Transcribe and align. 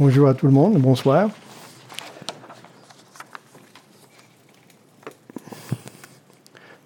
Bonjour 0.00 0.28
à 0.28 0.32
tout 0.32 0.46
le 0.46 0.52
monde, 0.52 0.78
bonsoir. 0.78 1.28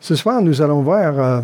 Ce 0.01 0.17
soir, 0.17 0.43
nous 0.43 0.61
allons 0.61 0.83
voir 0.83 1.21
euh, 1.21 1.41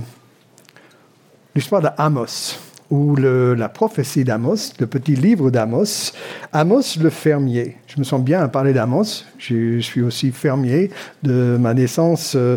l'histoire 1.54 1.80
d'Amos, 1.80 2.58
ou 2.90 3.14
la 3.14 3.68
prophétie 3.68 4.24
d'Amos, 4.24 4.72
le 4.80 4.88
petit 4.88 5.14
livre 5.14 5.52
d'Amos. 5.52 6.10
Amos 6.52 6.98
le 7.00 7.08
fermier. 7.08 7.76
Je 7.86 8.00
me 8.00 8.04
sens 8.04 8.20
bien 8.20 8.42
à 8.42 8.48
parler 8.48 8.72
d'Amos. 8.72 9.22
Je 9.38 9.78
suis 9.78 10.02
aussi 10.02 10.32
fermier 10.32 10.90
de 11.22 11.56
ma 11.56 11.72
naissance. 11.72 12.32
Euh, 12.34 12.56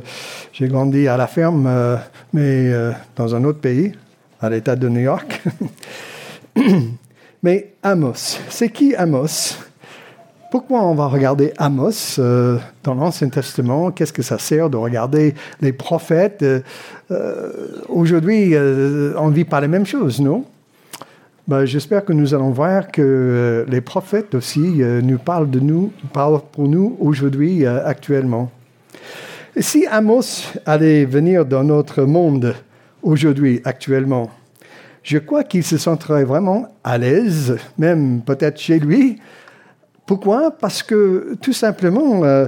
j'ai 0.54 0.68
grandi 0.68 1.08
à 1.08 1.18
la 1.18 1.28
ferme, 1.28 1.68
euh, 1.68 1.98
mais 2.34 2.72
dans 3.16 3.36
un 3.36 3.44
autre 3.44 3.60
pays, 3.60 3.92
à 4.42 4.50
l'État 4.50 4.76
de 4.76 4.90
New 4.90 5.02
York. 5.02 5.44
Mais 7.44 7.74
Amos, 7.84 8.40
c'est 8.48 8.70
qui 8.70 8.96
Amos? 8.96 9.58
Pourquoi 10.50 10.82
on 10.82 10.96
va 10.96 11.08
regarder 11.08 11.52
Amos 11.58 12.18
euh, 12.18 12.58
dans 12.86 12.94
l'Ancien 12.94 13.28
Testament? 13.28 13.92
Qu'est-ce 13.92 14.14
que 14.14 14.22
ça 14.22 14.38
sert 14.38 14.70
de 14.70 14.78
regarder 14.78 15.36
les 15.60 15.74
prophètes? 15.74 16.42
Euh, 16.42 16.62
euh, 17.12 17.52
Aujourd'hui, 17.90 18.56
on 18.56 19.28
ne 19.28 19.34
vit 19.34 19.44
pas 19.44 19.60
les 19.60 19.68
mêmes 19.68 19.86
choses, 19.86 20.22
non? 20.22 20.46
Ben, 21.46 21.66
J'espère 21.66 22.06
que 22.06 22.14
nous 22.14 22.34
allons 22.34 22.52
voir 22.52 22.90
que 22.90 23.66
les 23.68 23.82
prophètes 23.82 24.36
aussi 24.36 24.82
nous 25.04 25.18
parlent 25.18 25.50
de 25.50 25.60
nous, 25.60 25.92
parlent 26.14 26.40
pour 26.50 26.70
nous 26.70 26.96
aujourd'hui, 27.02 27.66
actuellement. 27.66 28.50
si 29.58 29.86
Amos 29.88 30.46
allait 30.66 31.04
venir 31.04 31.46
dans 31.46 31.66
notre 31.66 32.04
monde 32.04 32.56
aujourd'hui, 33.02 33.60
actuellement, 33.66 34.32
je 35.04 35.18
crois 35.18 35.44
qu'il 35.44 35.64
se 35.64 35.78
sentirait 35.78 36.24
vraiment 36.24 36.70
à 36.84 36.98
l'aise, 36.98 37.58
même 37.78 38.22
peut-être 38.22 38.58
chez 38.58 38.80
lui. 38.80 39.18
Pourquoi? 40.06 40.52
Parce 40.52 40.82
que 40.82 41.36
tout 41.42 41.54
simplement, 41.54 42.24
euh, 42.24 42.48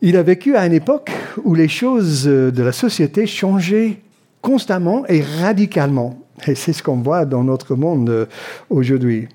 il 0.00 0.16
a 0.16 0.22
vécu 0.22 0.56
à 0.56 0.66
une 0.66 0.72
époque 0.72 1.12
où 1.44 1.54
les 1.54 1.68
choses 1.68 2.24
de 2.24 2.62
la 2.62 2.72
société 2.72 3.26
changeaient 3.26 3.98
constamment 4.40 5.06
et 5.08 5.22
radicalement. 5.42 6.18
Et 6.46 6.54
c'est 6.54 6.72
ce 6.72 6.82
qu'on 6.82 6.96
voit 6.96 7.26
dans 7.26 7.44
notre 7.44 7.74
monde 7.74 8.08
euh, 8.08 8.26
aujourd'hui. 8.70 9.28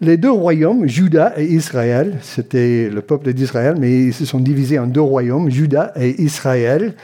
Les 0.00 0.16
deux 0.16 0.30
royaumes, 0.30 0.86
Juda 0.86 1.32
et 1.36 1.44
Israël, 1.44 2.18
c'était 2.20 2.90
le 2.90 3.00
peuple 3.00 3.32
d'Israël, 3.32 3.76
mais 3.78 4.06
ils 4.06 4.14
se 4.14 4.26
sont 4.26 4.40
divisés 4.40 4.78
en 4.78 4.86
deux 4.86 5.00
royaumes, 5.00 5.50
Juda 5.50 5.92
et 5.96 6.20
Israël, 6.20 6.94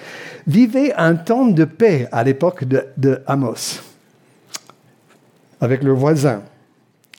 vivaient 0.47 0.92
un 0.95 1.14
temps 1.14 1.47
de 1.47 1.64
paix 1.64 2.07
à 2.12 2.23
l'époque 2.23 2.64
de, 2.64 2.84
de 2.98 3.20
Amos 3.27 3.92
avec 5.62 5.84
leurs 5.84 5.96
voisins. 5.96 6.42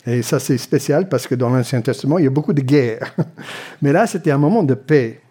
Et 0.06 0.22
ça, 0.22 0.38
c'est 0.38 0.58
spécial 0.58 1.08
parce 1.08 1.26
que 1.26 1.34
dans 1.34 1.50
l'Ancien 1.50 1.80
Testament, 1.80 2.18
il 2.18 2.26
y 2.26 2.28
a 2.28 2.30
beaucoup 2.30 2.52
de 2.52 2.62
guerres. 2.62 3.16
Mais 3.82 3.94
là, 3.94 4.06
c'était 4.06 4.32
un 4.32 4.38
moment 4.38 4.64
de 4.64 4.74
paix. 4.74 5.22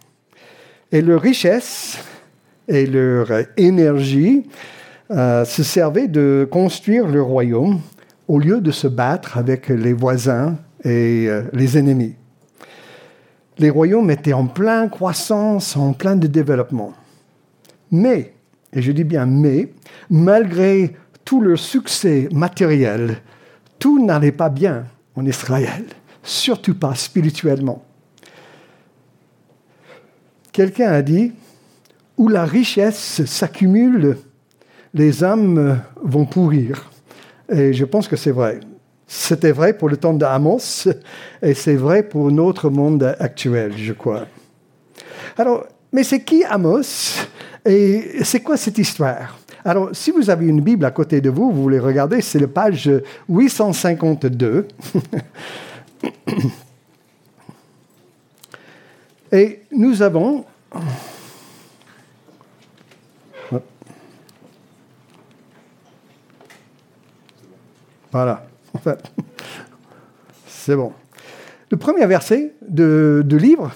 Et 0.90 1.02
leur 1.02 1.20
richesse 1.20 1.98
et 2.66 2.86
leur 2.86 3.28
énergie 3.58 4.48
euh, 5.10 5.44
se 5.44 5.62
servaient 5.62 6.08
de 6.08 6.48
construire 6.50 7.06
le 7.06 7.20
royaume 7.20 7.80
au 8.28 8.38
lieu 8.38 8.62
de 8.62 8.70
se 8.70 8.86
battre 8.86 9.36
avec 9.36 9.68
les 9.68 9.92
voisins 9.92 10.56
et 10.82 11.26
euh, 11.28 11.42
les 11.52 11.76
ennemis. 11.76 12.14
Les 13.58 13.68
royaumes 13.68 14.10
étaient 14.10 14.32
en 14.32 14.46
pleine 14.46 14.88
croissance, 14.88 15.76
en 15.76 15.92
plein 15.92 16.16
développement. 16.16 16.94
Mais, 17.90 18.32
et 18.72 18.80
je 18.80 18.90
dis 18.90 19.04
bien 19.04 19.26
mais, 19.26 19.70
malgré 20.08 20.94
tout 21.24 21.40
leur 21.40 21.58
succès 21.58 22.28
matériel, 22.32 23.18
tout 23.78 24.04
n'allait 24.04 24.32
pas 24.32 24.48
bien 24.48 24.86
en 25.14 25.24
Israël, 25.26 25.84
surtout 26.22 26.74
pas 26.74 26.94
spirituellement. 26.94 27.84
Quelqu'un 30.52 30.92
a 30.92 31.02
dit, 31.02 31.32
où 32.16 32.28
la 32.28 32.44
richesse 32.44 33.24
s'accumule, 33.24 34.18
les 34.94 35.24
âmes 35.24 35.80
vont 36.02 36.26
pourrir. 36.26 36.90
Et 37.50 37.72
je 37.72 37.84
pense 37.84 38.06
que 38.06 38.16
c'est 38.16 38.30
vrai. 38.30 38.60
C'était 39.06 39.52
vrai 39.52 39.76
pour 39.76 39.88
le 39.88 39.96
temps 39.96 40.14
d'Amos 40.14 40.88
et 41.42 41.54
c'est 41.54 41.74
vrai 41.74 42.02
pour 42.02 42.30
notre 42.30 42.70
monde 42.70 43.14
actuel, 43.18 43.72
je 43.76 43.92
crois. 43.92 44.26
Alors, 45.36 45.66
mais 45.92 46.04
c'est 46.04 46.22
qui 46.22 46.44
Amos 46.44 47.26
et 47.64 48.24
c'est 48.24 48.40
quoi 48.40 48.56
cette 48.56 48.78
histoire? 48.78 49.38
Alors, 49.64 49.90
si 49.92 50.10
vous 50.10 50.28
avez 50.28 50.46
une 50.46 50.60
Bible 50.60 50.84
à 50.84 50.90
côté 50.90 51.20
de 51.20 51.30
vous, 51.30 51.52
vous 51.52 51.62
voulez 51.62 51.78
regarder, 51.78 52.20
c'est 52.20 52.40
la 52.40 52.48
page 52.48 52.90
852. 53.28 54.66
Et 59.32 59.62
nous 59.70 60.02
avons... 60.02 60.44
Voilà, 68.10 68.44
en 68.74 68.80
c'est 70.46 70.76
bon. 70.76 70.92
Le 71.70 71.78
premier 71.78 72.04
verset 72.04 72.52
du 72.68 73.38
livre 73.38 73.72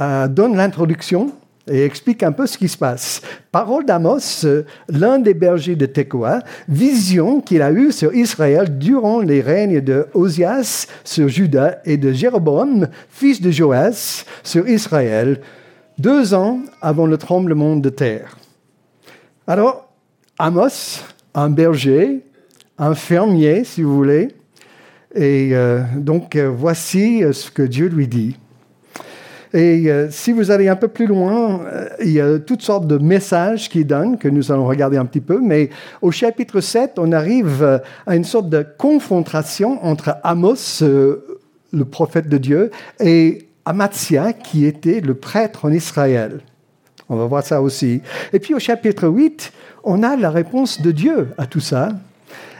euh, 0.00 0.28
donne 0.28 0.56
l'introduction 0.56 1.32
et 1.68 1.84
explique 1.84 2.22
un 2.22 2.32
peu 2.32 2.46
ce 2.46 2.58
qui 2.58 2.68
se 2.68 2.76
passe. 2.76 3.22
Parole 3.50 3.84
d'Amos, 3.84 4.44
euh, 4.44 4.64
l'un 4.88 5.18
des 5.18 5.34
bergers 5.34 5.76
de 5.76 5.86
Tekoa, 5.86 6.40
vision 6.68 7.40
qu'il 7.40 7.62
a 7.62 7.72
eue 7.72 7.92
sur 7.92 8.14
Israël 8.14 8.78
durant 8.78 9.20
les 9.20 9.40
règnes 9.40 9.80
de 9.80 10.06
Osias 10.14 10.86
sur 11.04 11.28
Juda 11.28 11.80
et 11.84 11.96
de 11.96 12.12
Jéroboam, 12.12 12.88
fils 13.08 13.40
de 13.40 13.50
Joas, 13.50 14.24
sur 14.42 14.68
Israël, 14.68 15.40
deux 15.98 16.34
ans 16.34 16.60
avant 16.82 17.06
le 17.06 17.16
tremblement 17.16 17.76
de 17.76 17.88
terre. 17.88 18.36
Alors, 19.46 19.88
Amos, 20.38 21.02
un 21.34 21.50
berger, 21.50 22.20
un 22.78 22.94
fermier, 22.94 23.64
si 23.64 23.82
vous 23.82 23.94
voulez, 23.94 24.28
et 25.14 25.50
euh, 25.52 25.82
donc 25.96 26.36
euh, 26.36 26.50
voici 26.54 27.22
ce 27.32 27.50
que 27.50 27.62
Dieu 27.62 27.88
lui 27.88 28.06
dit. 28.06 28.36
Et 29.54 29.90
euh, 29.90 30.08
si 30.10 30.32
vous 30.32 30.50
allez 30.50 30.68
un 30.68 30.76
peu 30.76 30.88
plus 30.88 31.06
loin, 31.06 31.60
euh, 31.64 31.88
il 32.00 32.12
y 32.12 32.20
a 32.20 32.38
toutes 32.38 32.62
sortes 32.62 32.86
de 32.86 32.98
messages 32.98 33.68
qu'il 33.68 33.86
donne, 33.86 34.18
que 34.18 34.28
nous 34.28 34.52
allons 34.52 34.66
regarder 34.66 34.96
un 34.96 35.04
petit 35.04 35.20
peu. 35.20 35.40
Mais 35.40 35.70
au 36.02 36.10
chapitre 36.10 36.60
7, 36.60 36.98
on 36.98 37.12
arrive 37.12 37.62
euh, 37.62 37.78
à 38.06 38.16
une 38.16 38.24
sorte 38.24 38.48
de 38.48 38.66
confrontation 38.78 39.84
entre 39.84 40.16
Amos, 40.22 40.80
le 40.80 41.84
prophète 41.84 42.28
de 42.28 42.38
Dieu, 42.38 42.70
et 43.00 43.46
Amatzia, 43.64 44.32
qui 44.32 44.64
était 44.64 45.00
le 45.00 45.14
prêtre 45.14 45.64
en 45.64 45.72
Israël. 45.72 46.40
On 47.08 47.16
va 47.16 47.26
voir 47.26 47.44
ça 47.44 47.62
aussi. 47.62 48.02
Et 48.32 48.40
puis 48.40 48.54
au 48.54 48.58
chapitre 48.58 49.08
8, 49.08 49.52
on 49.84 50.02
a 50.02 50.16
la 50.16 50.30
réponse 50.30 50.82
de 50.82 50.90
Dieu 50.90 51.28
à 51.38 51.46
tout 51.46 51.60
ça. 51.60 51.90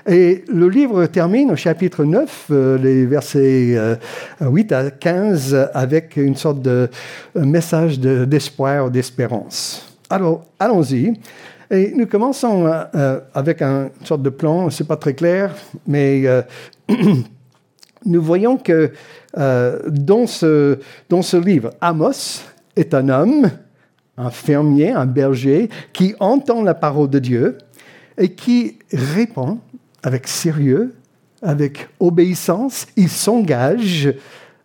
Et 0.09 0.45
le 0.47 0.69
livre 0.69 1.07
termine 1.07 1.51
au 1.51 1.57
chapitre 1.57 2.05
9, 2.05 2.47
euh, 2.53 2.79
les 2.79 3.07
versets 3.07 3.77
8 4.41 4.73
euh, 4.73 4.87
à 4.87 4.91
15, 4.93 5.71
avec 5.75 6.17
une 6.17 6.37
sorte 6.37 6.63
de 6.63 6.89
message 7.35 7.99
d'espoir, 7.99 8.89
d'espérance. 8.89 9.97
Alors, 10.09 10.45
allons-y. 10.61 11.15
Et 11.73 11.93
nous 11.97 12.07
commençons 12.07 12.67
euh, 12.69 13.19
avec 13.35 13.61
une 13.61 13.91
sorte 14.05 14.23
de 14.23 14.31
plan, 14.31 14.71
c'est 14.71 14.87
pas 14.87 14.97
très 14.97 15.15
clair, 15.15 15.53
mais 15.89 16.23
nous 18.07 18.23
voyons 18.23 18.59
que 18.59 18.93
dans, 19.35 20.29
ce, 20.29 20.79
dans 21.09 21.23
ce 21.23 21.37
livre, 21.37 21.73
Amos 21.81 22.45
est 22.77 22.95
un 22.95 23.09
homme, 23.09 23.51
un 24.17 24.31
fermier, 24.31 24.93
un 24.93 25.07
berger, 25.07 25.69
qui 25.93 26.15
entend 26.21 26.63
la 26.63 26.75
parole 26.75 27.11
de 27.11 27.19
Dieu 27.19 27.59
et 28.17 28.29
qui 28.29 28.79
répond 28.93 29.59
avec 30.07 30.29
sérieux, 30.29 30.95
avec 31.43 31.89
obéissance, 31.99 32.87
il 32.97 33.09
s'engage 33.09 34.15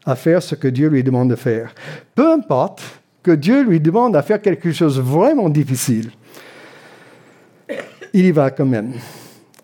à 0.05 0.15
faire 0.15 0.43
ce 0.43 0.53
que 0.53 0.67
Dieu 0.67 0.87
lui 0.87 1.03
demande 1.03 1.31
de 1.31 1.35
faire. 1.35 1.73
Peu 2.13 2.31
importe 2.31 2.83
que 3.23 3.31
Dieu 3.31 3.63
lui 3.63 3.79
demande 3.79 4.15
à 4.15 4.21
faire 4.21 4.39
quelque 4.39 4.71
chose 4.71 4.97
de 4.97 5.01
vraiment 5.01 5.49
difficile, 5.49 6.11
il 8.13 8.25
y 8.25 8.31
va 8.31 8.51
quand 8.51 8.67
même. 8.67 8.93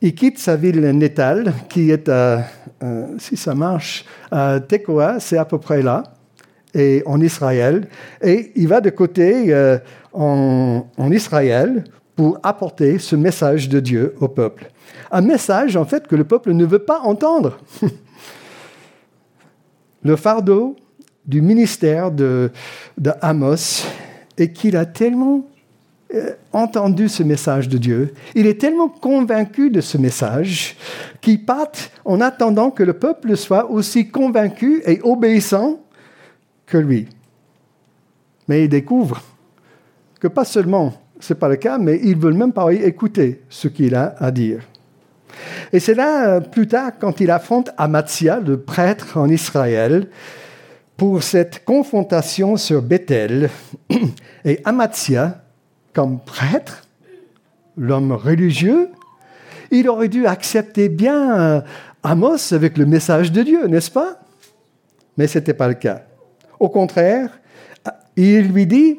Il 0.01 0.15
quitte 0.15 0.39
sa 0.39 0.55
ville 0.55 0.81
natale, 0.81 1.53
qui 1.69 1.91
est 1.91 2.09
à, 2.09 2.47
si 3.19 3.37
ça 3.37 3.53
marche, 3.53 4.03
à 4.31 4.59
Tekoa, 4.59 5.19
c'est 5.19 5.37
à 5.37 5.45
peu 5.45 5.59
près 5.59 5.83
là, 5.83 6.01
et 6.73 7.03
en 7.05 7.21
Israël, 7.21 7.87
et 8.23 8.51
il 8.55 8.67
va 8.67 8.81
de 8.81 8.89
côté 8.89 9.53
euh, 9.53 9.77
en 10.11 11.11
Israël 11.11 11.83
pour 12.17 12.39
apporter 12.41 12.97
ce 12.97 13.15
message 13.15 13.69
de 13.69 13.79
Dieu 13.79 14.15
au 14.19 14.27
peuple. 14.27 14.71
Un 15.11 15.21
message, 15.21 15.77
en 15.77 15.85
fait, 15.85 16.07
que 16.07 16.15
le 16.15 16.23
peuple 16.23 16.51
ne 16.51 16.65
veut 16.65 16.79
pas 16.79 16.99
entendre. 17.01 17.59
le 20.03 20.15
fardeau 20.15 20.75
du 21.25 21.41
ministère 21.41 22.11
de, 22.11 22.51
Amos 23.21 23.85
est 24.35 24.51
qu'il 24.51 24.75
a 24.75 24.87
tellement 24.87 25.47
euh, 26.13 26.33
entendu 26.53 27.07
ce 27.07 27.21
message 27.21 27.69
de 27.69 27.77
Dieu, 27.77 28.13
il 28.33 28.47
est 28.47 28.59
tellement 28.59 28.87
convaincu 28.87 29.69
de 29.69 29.81
ce 29.81 29.97
message 29.97 30.75
qu'il 31.21 31.45
part 31.45 31.71
en 32.05 32.21
attendant 32.21 32.71
que 32.71 32.81
le 32.81 32.93
peuple 32.93 33.37
soit 33.37 33.69
aussi 33.69 34.09
convaincu 34.09 34.81
et 34.85 35.01
obéissant 35.03 35.81
que 36.65 36.77
lui. 36.77 37.09
Mais 38.47 38.63
il 38.63 38.69
découvre 38.69 39.21
que 40.19 40.27
pas 40.27 40.45
seulement 40.45 40.93
ce 41.19 41.33
n'est 41.33 41.39
pas 41.39 41.49
le 41.49 41.55
cas, 41.55 41.77
mais 41.77 41.99
ils 42.03 42.17
veulent 42.17 42.33
même 42.33 42.53
pas 42.53 42.71
écouter 42.71 43.41
ce 43.49 43.67
qu'il 43.67 43.95
a 43.95 44.15
à 44.19 44.31
dire. 44.31 44.61
Et 45.71 45.79
c'est 45.79 45.93
là, 45.93 46.29
euh, 46.29 46.39
plus 46.39 46.67
tard, 46.67 46.91
quand 46.99 47.19
il 47.19 47.31
affronte 47.31 47.71
Amatzia, 47.77 48.39
le 48.39 48.59
prêtre 48.59 49.17
en 49.17 49.29
Israël, 49.29 50.07
pour 50.95 51.21
cette 51.21 51.63
confrontation 51.63 52.57
sur 52.57 52.81
Bethel. 52.81 53.49
Et 54.45 54.59
Amatzia, 54.65 55.43
comme 55.93 56.19
prêtre, 56.19 56.83
l'homme 57.77 58.11
religieux, 58.11 58.89
il 59.69 59.89
aurait 59.89 60.07
dû 60.07 60.25
accepter 60.25 60.89
bien 60.89 61.39
euh, 61.39 61.61
Amos 62.03 62.53
avec 62.53 62.77
le 62.77 62.85
message 62.85 63.31
de 63.31 63.43
Dieu, 63.43 63.67
n'est-ce 63.67 63.91
pas? 63.91 64.19
Mais 65.17 65.27
ce 65.27 65.39
n'était 65.39 65.53
pas 65.53 65.67
le 65.67 65.73
cas. 65.73 66.03
Au 66.59 66.69
contraire, 66.69 67.29
il 68.15 68.51
lui 68.51 68.65
dit, 68.65 68.97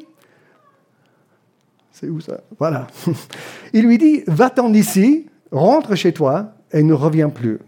c'est 1.99 2.07
où 2.07 2.21
ça 2.21 2.39
Voilà. 2.57 2.87
Il 3.73 3.85
lui 3.85 3.97
dit, 3.97 4.23
va-t'en 4.27 4.69
d'ici, 4.69 5.27
rentre 5.51 5.95
chez 5.95 6.13
toi 6.13 6.53
et 6.71 6.81
ne 6.83 6.93
reviens 6.93 7.29
plus. 7.29 7.59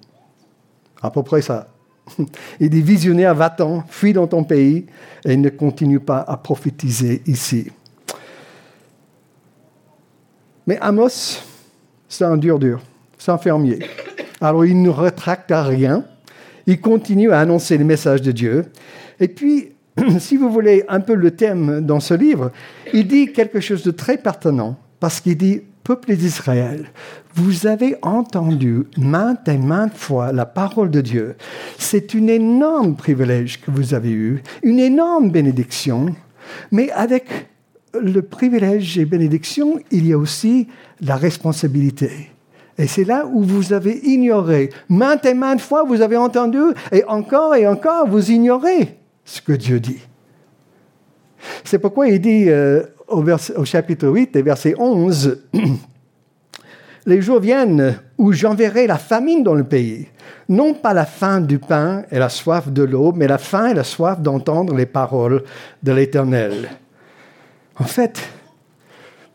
À 1.02 1.12
peu 1.12 1.24
près 1.24 1.42
ça. 1.42 1.68
Il 2.60 2.70
dit, 2.70 2.82
visionnaire, 2.82 3.36
va-t'en, 3.36 3.84
fuis 3.90 4.14
dans 4.14 4.28
ton 4.28 4.44
pays 4.44 4.86
et 5.26 5.36
ne 5.36 5.50
continue 5.50 6.00
pas 6.00 6.20
à 6.20 6.38
prophétiser 6.38 7.22
ici. 7.26 7.72
Mais 10.68 10.78
Amos, 10.80 11.40
c'est 12.08 12.24
un 12.24 12.38
dur 12.38 12.60
dur, 12.60 12.82
c'est 13.18 13.32
un 13.32 13.38
fermier. 13.38 13.80
Alors 14.40 14.66
il 14.66 14.82
ne 14.82 14.90
retracte 14.90 15.52
à 15.52 15.64
rien, 15.64 16.06
il 16.68 16.80
continue 16.80 17.32
à 17.32 17.40
annoncer 17.40 17.78
le 17.78 17.84
message 17.84 18.22
de 18.22 18.32
Dieu. 18.32 18.72
Et 19.20 19.28
puis, 19.28 19.71
si 20.20 20.38
vous 20.38 20.50
voulez 20.50 20.84
un 20.88 21.00
peu 21.00 21.16
le 21.16 21.32
thème 21.32 21.82
dans 21.82 22.00
ce 22.00 22.14
livre, 22.14 22.52
il 22.94 23.08
dit 23.08 23.32
quelque 23.32 23.60
chose 23.60 23.84
de 23.84 23.92
très 23.92 24.18
pertinent, 24.18 24.78
parce 25.00 25.20
qu'il 25.20 25.38
dit, 25.38 25.62
peuple 25.84 26.16
d'Israël, 26.16 26.92
vous 27.34 27.68
avez 27.68 27.96
entendu 28.02 28.84
maintes 28.98 29.48
et 29.48 29.58
maintes 29.58 29.98
fois 29.98 30.32
la 30.32 30.46
parole 30.46 30.92
de 30.92 31.02
Dieu. 31.02 31.36
C'est 31.78 32.16
un 32.16 32.28
énorme 32.28 32.96
privilège 32.96 33.62
que 33.62 33.72
vous 33.72 33.94
avez 33.94 34.12
eu, 34.12 34.44
une 34.64 34.80
énorme 34.80 35.32
bénédiction, 35.32 36.16
mais 36.72 36.92
avec 36.92 37.26
le 38.00 38.22
privilège 38.22 38.98
et 38.98 39.06
bénédiction, 39.06 39.80
il 39.92 40.08
y 40.08 40.14
a 40.14 40.18
aussi 40.18 40.68
la 41.02 41.18
responsabilité. 41.18 42.30
Et 42.78 42.88
c'est 42.88 43.04
là 43.04 43.26
où 43.28 43.44
vous 43.44 43.74
avez 43.74 44.00
ignoré. 44.08 44.70
Maintes 44.88 45.26
et 45.26 45.34
maintes 45.34 45.62
fois, 45.62 45.84
vous 45.84 46.02
avez 46.02 46.16
entendu, 46.16 46.62
et 46.92 47.04
encore 47.06 47.56
et 47.56 47.68
encore, 47.68 48.08
vous 48.08 48.32
ignorez 48.32 49.01
ce 49.26 49.42
que 49.42 49.54
Dieu 49.54 49.80
dit. 49.80 50.00
C'est 51.64 51.80
pourquoi 51.80 52.08
il 52.08 52.20
dit 52.20 52.50
euh, 52.50 52.84
au, 53.08 53.24
au, 53.24 53.66
chapitre 53.66 54.08
8 54.08 54.36
et 54.36 54.42
verset 54.42 54.76
11, 54.78 55.44
Les 57.06 57.22
jours 57.22 57.40
viennent 57.40 58.00
où 58.18 58.32
j'enverrai 58.32 58.86
la 58.86 58.98
famine 58.98 59.44
dans 59.44 59.56
le 59.56 59.64
pays, 59.64 60.08
non 60.50 60.76
pas 60.76 60.94
la 60.94 61.06
faim 61.06 61.42
du 61.42 61.58
pain 61.58 62.04
et 62.12 62.20
la 62.20 62.30
soif 62.30 62.70
de 62.70 62.84
l'eau, 62.84 63.12
mais 63.12 63.28
la 63.28 63.40
faim 63.40 63.68
et 63.68 63.74
la 63.74 63.84
soif 63.84 64.20
d'entendre 64.20 64.76
les 64.76 64.86
paroles 64.86 65.44
de 65.82 65.92
l'Éternel. 65.92 66.70
En 67.80 67.86
fait, 67.86 68.22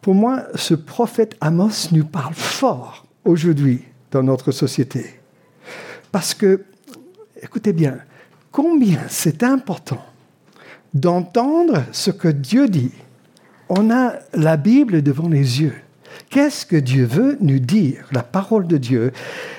pour 0.00 0.14
moi, 0.14 0.44
ce 0.54 0.74
prophète 0.74 1.34
Amos 1.40 1.88
nous 1.90 2.04
parle 2.04 2.34
fort 2.34 3.04
aujourd'hui 3.24 3.82
dans 4.12 4.22
notre 4.22 4.52
société. 4.52 5.18
Parce 6.12 6.34
que, 6.34 6.64
écoutez 7.42 7.72
bien, 7.72 7.98
combien 8.56 9.00
c'est 9.10 9.42
important 9.42 10.02
d'entendre 10.94 11.84
ce 11.92 12.10
que 12.10 12.28
Dieu 12.28 12.68
dit. 12.68 12.92
On 13.68 13.90
a 13.90 14.14
la 14.32 14.56
Bible 14.56 15.02
devant 15.02 15.28
les 15.28 15.60
yeux. 15.60 15.74
Qu'est-ce 16.30 16.64
que 16.64 16.76
Dieu 16.76 17.04
veut 17.04 17.36
nous 17.42 17.58
dire, 17.58 18.06
la 18.12 18.22
parole 18.22 18.66
de 18.66 18.78
Dieu? 18.78 19.12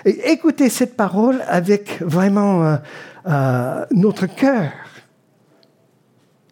Et 0.04 0.32
écoutez 0.32 0.70
cette 0.70 0.98
parole 0.98 1.44
avec 1.48 2.02
vraiment 2.02 2.66
euh, 2.66 2.78
euh, 3.28 3.86
notre 3.92 4.26
cœur 4.26 4.72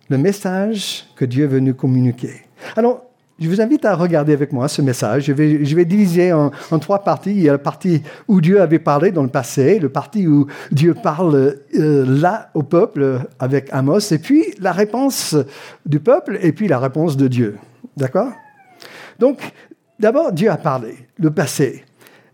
le 0.09 0.19
message 0.19 1.07
que 1.15 1.25
Dieu 1.25 1.48
veut 1.48 1.59
nous 1.59 1.74
communiquer. 1.74 2.45
Alors, 2.75 3.06
je 3.37 3.49
vous 3.49 3.59
invite 3.59 3.83
à 3.83 3.95
regarder 3.95 4.31
avec 4.31 4.53
moi 4.53 4.69
ce 4.69 4.81
message. 4.81 5.25
Je 5.25 5.33
vais, 5.33 5.85
diviser 5.85 6.31
en, 6.31 6.51
trois 6.79 6.99
parties. 6.99 7.31
Il 7.31 7.41
y 7.41 7.49
a 7.49 7.53
la 7.53 7.57
partie 7.57 8.01
où 8.29 8.39
Dieu 8.39 8.61
avait 8.61 8.79
parlé 8.79 9.11
dans 9.11 9.23
le 9.23 9.29
passé, 9.29 9.77
le 9.79 9.89
partie 9.89 10.25
où 10.25 10.47
Dieu 10.71 10.93
parle 10.93 11.57
euh, 11.77 12.05
là 12.07 12.49
au 12.53 12.63
peuple 12.63 13.19
avec 13.39 13.67
Amos, 13.73 14.11
et 14.11 14.19
puis 14.19 14.45
la 14.59 14.71
réponse 14.71 15.35
du 15.85 15.99
peuple, 15.99 16.39
et 16.41 16.53
puis 16.53 16.69
la 16.69 16.79
réponse 16.79 17.17
de 17.17 17.27
Dieu. 17.27 17.57
D'accord? 17.97 18.31
Donc, 19.19 19.39
d'abord, 19.99 20.31
Dieu 20.31 20.49
a 20.49 20.57
parlé, 20.57 20.95
le 21.19 21.31
passé. 21.31 21.83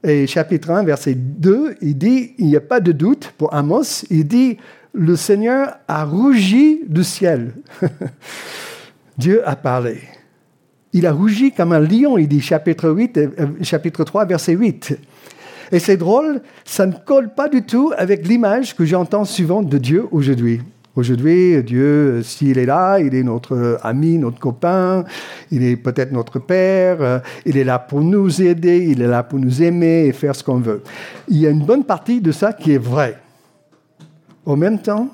Et 0.04 0.27
chapitre 0.27 0.69
1, 0.69 0.83
verset 0.83 1.15
2, 1.15 1.77
il 1.81 1.97
dit, 1.97 2.33
il 2.38 2.45
n'y 2.47 2.56
a 2.56 2.62
pas 2.62 2.80
de 2.80 2.92
doute 2.92 3.33
pour 3.39 3.54
Amos, 3.56 4.04
il 4.12 4.27
dit, 4.27 4.57
le 4.94 5.15
Seigneur 5.15 5.77
a 5.88 6.06
rougi 6.06 6.81
du 6.88 7.04
ciel. 7.04 7.54
Dieu 9.18 9.47
a 9.47 9.56
parlé. 9.56 10.01
Il 10.94 11.06
a 11.06 11.14
rougi 11.14 11.52
comme 11.52 11.72
un 11.72 11.80
lion, 11.80 12.18
il 12.18 12.28
dit 12.28 12.42
chapitre, 12.42 12.90
8, 12.90 13.18
euh, 13.18 13.30
chapitre 13.62 14.04
3, 14.04 14.26
verset 14.26 14.54
8. 14.54 14.98
Et 15.72 15.80
c'est 15.80 15.98
drôle, 15.98 16.42
ça 16.66 16.86
ne 16.86 16.94
colle 16.94 17.34
pas 17.34 17.48
du 17.48 17.64
tout 17.64 17.94
avec 17.98 18.28
l'image 18.28 18.76
que 18.76 18.84
j'entends 18.84 19.24
souvent 19.24 19.62
de 19.62 19.78
Dieu 19.78 20.06
aujourd'hui. 20.12 20.62
Aujourd'hui, 20.94 21.64
Dieu, 21.64 22.22
s'il 22.22 22.58
est 22.58 22.66
là, 22.66 23.00
il 23.00 23.16
est 23.16 23.24
notre 23.24 23.80
ami, 23.82 24.18
notre 24.18 24.40
copain, 24.40 25.06
il 25.50 25.64
est 25.64 25.78
peut-être 25.78 26.12
notre 26.12 26.38
père, 26.38 26.98
euh, 27.00 27.20
il 27.46 27.56
est 27.56 27.64
là 27.64 27.80
pour 27.80 28.02
nous 28.02 28.42
aider, 28.42 28.88
il 28.90 29.02
est 29.02 29.08
là 29.08 29.24
pour 29.24 29.40
nous 29.40 29.64
aimer 29.64 30.08
et 30.08 30.12
faire 30.12 30.36
ce 30.36 30.44
qu'on 30.44 30.60
veut. 30.60 30.84
Il 31.30 31.38
y 31.38 31.48
a 31.48 31.50
une 31.50 31.66
bonne 31.66 31.86
partie 31.86 32.20
de 32.20 32.34
ça 32.34 32.52
qui 32.52 32.74
est 32.74 32.78
vrai. 32.78 33.18
En 34.46 34.58
même 34.58 34.82
temps, 34.82 35.08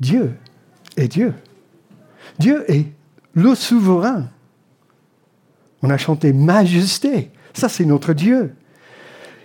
Dieu 0.00 0.30
est 0.96 1.08
Dieu. 1.08 1.34
Dieu 2.38 2.64
est 2.68 2.86
le 3.34 3.54
souverain. 3.54 4.28
On 5.82 5.90
a 5.90 5.96
chanté 5.96 6.32
Majesté. 6.32 7.30
Ça, 7.54 7.68
c'est 7.68 7.84
notre 7.84 8.12
Dieu. 8.12 8.54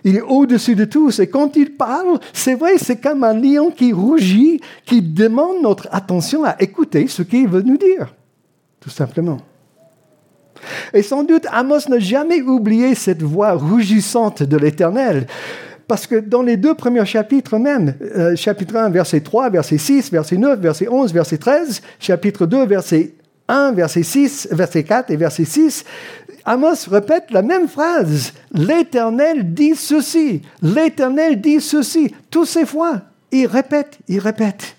Il 0.03 0.17
est 0.17 0.21
au-dessus 0.21 0.75
de 0.75 0.85
tous. 0.85 1.19
Et 1.19 1.27
quand 1.27 1.55
il 1.55 1.75
parle, 1.75 2.19
c'est 2.33 2.55
vrai, 2.55 2.77
c'est 2.77 2.97
comme 2.97 3.23
un 3.23 3.33
lion 3.33 3.71
qui 3.71 3.93
rougit, 3.93 4.59
qui 4.85 5.01
demande 5.01 5.61
notre 5.61 5.87
attention 5.91 6.43
à 6.43 6.55
écouter 6.61 7.07
ce 7.07 7.21
qu'il 7.21 7.47
veut 7.47 7.61
nous 7.61 7.77
dire. 7.77 8.13
Tout 8.79 8.89
simplement. 8.89 9.39
Et 10.93 11.01
sans 11.01 11.23
doute, 11.23 11.45
Amos 11.51 11.89
n'a 11.89 11.99
jamais 11.99 12.41
oublié 12.41 12.95
cette 12.95 13.21
voix 13.21 13.53
rougissante 13.53 14.43
de 14.43 14.57
l'Éternel. 14.57 15.25
Parce 15.87 16.07
que 16.07 16.15
dans 16.15 16.41
les 16.41 16.57
deux 16.57 16.73
premiers 16.73 17.05
chapitres 17.05 17.57
même, 17.57 17.95
euh, 18.15 18.35
chapitre 18.35 18.75
1, 18.75 18.89
verset 18.89 19.21
3, 19.21 19.49
verset 19.49 19.77
6, 19.77 20.11
verset 20.11 20.37
9, 20.37 20.59
verset 20.59 20.87
11, 20.87 21.13
verset 21.13 21.37
13, 21.37 21.81
chapitre 21.99 22.45
2, 22.45 22.65
verset 22.65 23.13
1, 23.47 23.73
verset 23.73 24.03
6, 24.03 24.47
verset 24.51 24.83
4 24.83 25.11
et 25.11 25.17
verset 25.17 25.45
6, 25.45 25.83
Amos 26.45 26.89
répète 26.89 27.31
la 27.31 27.41
même 27.41 27.67
phrase. 27.67 28.33
L'Éternel 28.51 29.53
dit 29.53 29.75
ceci. 29.75 30.41
L'Éternel 30.61 31.39
dit 31.39 31.61
ceci. 31.61 32.13
Toutes 32.29 32.47
ces 32.47 32.65
fois, 32.65 33.01
il 33.31 33.47
répète, 33.47 33.99
il 34.07 34.19
répète. 34.19 34.75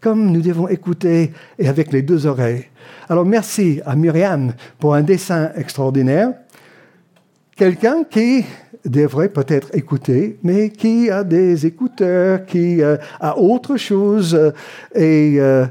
Comme 0.00 0.32
nous 0.32 0.40
devons 0.40 0.68
écouter 0.68 1.32
et 1.58 1.68
avec 1.68 1.92
les 1.92 2.02
deux 2.02 2.26
oreilles. 2.26 2.64
Alors 3.08 3.24
merci 3.24 3.80
à 3.84 3.94
Myriam 3.94 4.52
pour 4.78 4.94
un 4.94 5.02
dessin 5.02 5.50
extraordinaire. 5.56 6.32
Quelqu'un 7.54 8.04
qui 8.04 8.44
devrait 8.84 9.28
peut-être 9.28 9.68
écouter, 9.76 10.38
mais 10.42 10.70
qui 10.70 11.10
a 11.10 11.22
des 11.22 11.66
écouteurs, 11.66 12.46
qui 12.46 12.82
euh, 12.82 12.96
a 13.20 13.38
autre 13.38 13.76
chose. 13.76 14.34
Euh, 14.34 14.50
et 14.94 15.36
euh, 15.38 15.66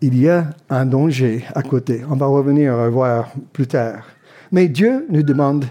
il 0.00 0.18
y 0.18 0.28
a 0.28 0.46
un 0.70 0.86
danger 0.86 1.44
à 1.54 1.62
côté. 1.62 2.02
On 2.08 2.16
va 2.16 2.26
revenir 2.26 2.90
voir 2.90 3.32
plus 3.52 3.66
tard. 3.66 4.06
Mais 4.52 4.68
Dieu 4.68 5.06
nous 5.08 5.22
demande 5.22 5.64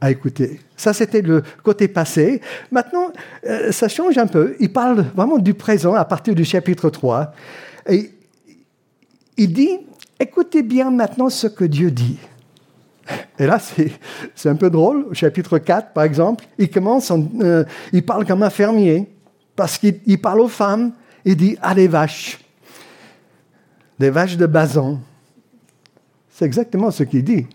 à 0.00 0.10
écouter. 0.10 0.60
Ça, 0.76 0.92
c'était 0.92 1.22
le 1.22 1.42
côté 1.62 1.88
passé. 1.88 2.40
Maintenant, 2.70 3.12
ça 3.70 3.88
change 3.88 4.18
un 4.18 4.26
peu. 4.26 4.54
Il 4.60 4.72
parle 4.72 5.06
vraiment 5.14 5.38
du 5.38 5.54
présent 5.54 5.94
à 5.94 6.04
partir 6.04 6.34
du 6.34 6.44
chapitre 6.44 6.90
3. 6.90 7.32
Et 7.88 8.10
il 9.36 9.52
dit, 9.52 9.78
écoutez 10.20 10.62
bien 10.62 10.90
maintenant 10.90 11.30
ce 11.30 11.46
que 11.46 11.64
Dieu 11.64 11.90
dit. 11.90 12.18
Et 13.38 13.46
là, 13.46 13.58
c'est 14.34 14.48
un 14.48 14.56
peu 14.56 14.70
drôle. 14.70 15.06
Au 15.10 15.14
chapitre 15.14 15.58
4, 15.58 15.92
par 15.92 16.04
exemple, 16.04 16.44
il 16.58 16.70
commence, 16.70 17.12
euh, 17.40 17.64
il 17.92 18.04
parle 18.04 18.26
comme 18.26 18.42
un 18.42 18.50
fermier, 18.50 19.08
parce 19.56 19.78
qu'il 19.78 20.20
parle 20.20 20.40
aux 20.40 20.48
femmes, 20.48 20.92
il 21.24 21.36
dit 21.36 21.56
à 21.60 21.70
ah, 21.70 21.74
des 21.74 21.88
vaches, 21.88 22.38
des 23.98 24.10
vaches 24.10 24.36
de 24.36 24.46
Bazan. 24.46 25.00
C'est 26.30 26.44
exactement 26.44 26.90
ce 26.90 27.04
qu'il 27.04 27.24
dit. 27.24 27.46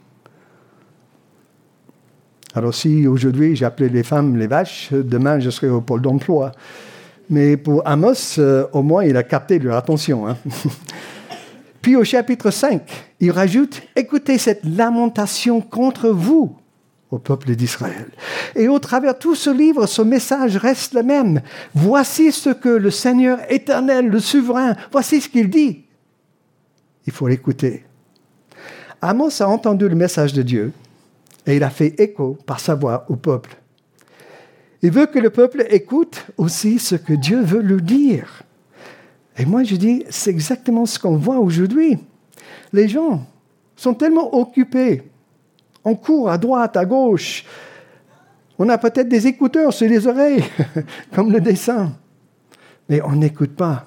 Alors 2.59 2.75
si 2.75 3.07
aujourd'hui 3.07 3.55
j'appelais 3.55 3.87
les 3.87 4.03
femmes 4.03 4.35
les 4.35 4.47
vaches, 4.47 4.89
demain 4.91 5.39
je 5.39 5.49
serai 5.49 5.69
au 5.69 5.79
pôle 5.79 6.01
d'emploi. 6.01 6.51
Mais 7.29 7.55
pour 7.55 7.87
Amos, 7.87 8.37
euh, 8.37 8.67
au 8.73 8.83
moins 8.83 9.05
il 9.05 9.15
a 9.15 9.23
capté 9.23 9.59
leur 9.59 9.77
attention. 9.77 10.27
Hein. 10.27 10.35
Puis 11.81 11.95
au 11.95 12.03
chapitre 12.03 12.51
5, 12.51 12.81
il 13.21 13.31
rajoute, 13.31 13.81
écoutez 13.95 14.37
cette 14.37 14.65
lamentation 14.65 15.61
contre 15.61 16.09
vous, 16.09 16.53
au 17.11 17.17
peuple 17.17 17.55
d'Israël. 17.55 18.09
Et 18.57 18.67
au 18.67 18.79
travers 18.79 19.17
tout 19.17 19.35
ce 19.35 19.49
livre, 19.49 19.85
ce 19.85 20.01
message 20.01 20.57
reste 20.57 20.93
le 20.95 21.03
même. 21.03 21.39
Voici 21.73 22.33
ce 22.33 22.49
que 22.49 22.67
le 22.67 22.91
Seigneur 22.91 23.39
éternel, 23.47 24.07
le 24.07 24.19
souverain, 24.19 24.75
voici 24.91 25.21
ce 25.21 25.29
qu'il 25.29 25.49
dit. 25.49 25.85
Il 27.07 27.13
faut 27.13 27.29
l'écouter. 27.29 27.85
Amos 29.01 29.41
a 29.41 29.47
entendu 29.47 29.87
le 29.87 29.95
message 29.95 30.33
de 30.33 30.41
Dieu 30.41 30.73
et 31.45 31.55
il 31.55 31.63
a 31.63 31.69
fait 31.69 31.99
écho 31.99 32.37
par 32.45 32.59
sa 32.59 32.75
voix 32.75 33.05
au 33.09 33.15
peuple. 33.15 33.55
Il 34.81 34.91
veut 34.91 35.07
que 35.07 35.19
le 35.19 35.29
peuple 35.29 35.65
écoute 35.69 36.25
aussi 36.37 36.79
ce 36.79 36.95
que 36.95 37.13
Dieu 37.13 37.41
veut 37.41 37.61
lui 37.61 37.81
dire. 37.81 38.43
Et 39.37 39.45
moi, 39.45 39.63
je 39.63 39.75
dis, 39.75 40.05
c'est 40.09 40.29
exactement 40.29 40.85
ce 40.85 40.99
qu'on 40.99 41.17
voit 41.17 41.39
aujourd'hui. 41.39 41.97
Les 42.71 42.87
gens 42.87 43.25
sont 43.75 43.93
tellement 43.93 44.35
occupés. 44.35 45.03
On 45.83 45.95
court 45.95 46.29
à 46.29 46.37
droite, 46.37 46.77
à 46.77 46.85
gauche. 46.85 47.45
On 48.57 48.67
a 48.69 48.77
peut-être 48.77 49.07
des 49.07 49.27
écouteurs 49.27 49.73
sur 49.73 49.87
les 49.87 50.05
oreilles, 50.07 50.43
comme 51.15 51.31
le 51.31 51.39
dessin. 51.39 51.93
Mais 52.89 53.01
on 53.01 53.15
n'écoute 53.15 53.55
pas. 53.55 53.85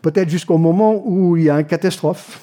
Peut-être 0.00 0.28
jusqu'au 0.28 0.58
moment 0.58 1.02
où 1.04 1.36
il 1.36 1.44
y 1.44 1.50
a 1.50 1.60
une 1.60 1.66
catastrophe, 1.66 2.40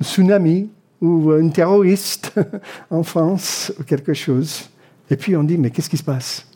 un 0.00 0.04
tsunami 0.04 0.70
ou 1.04 1.30
un 1.32 1.48
terroriste 1.48 2.32
en 2.90 3.02
France 3.02 3.72
ou 3.78 3.82
quelque 3.84 4.14
chose. 4.14 4.70
Et 5.10 5.16
puis 5.16 5.36
on 5.36 5.44
dit, 5.44 5.58
mais 5.58 5.70
qu'est-ce 5.70 5.90
qui 5.90 5.96
se 5.96 6.02
passe? 6.02 6.46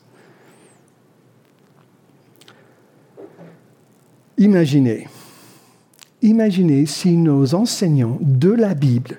Imaginez, 4.37 5.07
imaginez 6.21 6.85
si 6.85 7.15
nos 7.17 7.53
enseignants 7.53 8.17
de 8.21 8.49
la 8.49 8.73
Bible 8.73 9.17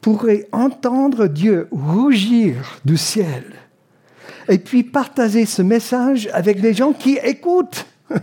pourraient 0.00 0.48
entendre 0.50 1.26
Dieu 1.28 1.68
rougir 1.70 2.80
du 2.84 2.96
ciel 2.96 3.44
et 4.48 4.58
puis 4.58 4.82
partager 4.82 5.46
ce 5.46 5.62
message 5.62 6.28
avec 6.32 6.60
les 6.60 6.74
gens 6.74 6.92
qui 6.92 7.18
écoutent. 7.22 7.86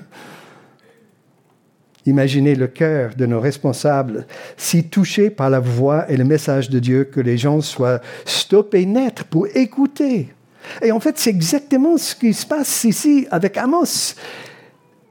Imaginez 2.10 2.56
le 2.56 2.66
cœur 2.66 3.12
de 3.16 3.28
nos 3.28 3.40
responsables 3.40 4.26
si 4.58 4.86
touchés 4.86 5.30
par 5.30 5.52
la 5.52 5.60
voix 5.60 6.10
et 6.10 6.18
le 6.18 6.24
message 6.24 6.72
de 6.72 6.80
Dieu 6.80 7.04
que 7.04 7.20
les 7.20 7.38
gens 7.38 7.62
soient 7.62 8.02
stoppés 8.26 8.88
net 8.88 9.26
pour 9.26 9.46
écouter. 9.54 10.34
Et 10.82 10.92
en 10.92 11.00
fait, 11.00 11.20
c'est 11.20 11.30
exactement 11.30 11.98
ce 12.00 12.16
qui 12.16 12.34
se 12.34 12.48
passe 12.48 12.84
ici 12.84 13.28
avec 13.30 13.58
Amos. 13.58 14.16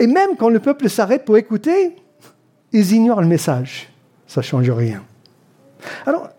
Et 0.01 0.09
même 0.09 0.31
quand 0.37 0.49
le 0.49 0.59
peuple 0.59 0.91
s'arrête 0.91 1.25
pour 1.25 1.37
écouter, 1.39 1.95
ils 2.73 2.93
ignorent 2.93 3.21
le 3.21 3.29
message. 3.29 3.89
Ça 4.27 4.41
ne 4.41 4.47
change 4.47 4.69
rien. 4.69 5.05
Alors, 6.05 6.31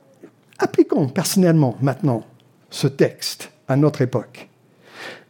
appliquons 0.57 1.07
personnellement 1.07 1.77
maintenant 1.81 2.25
ce 2.69 2.87
texte 2.87 3.49
à 3.69 3.77
notre 3.77 4.01
époque. 4.01 4.49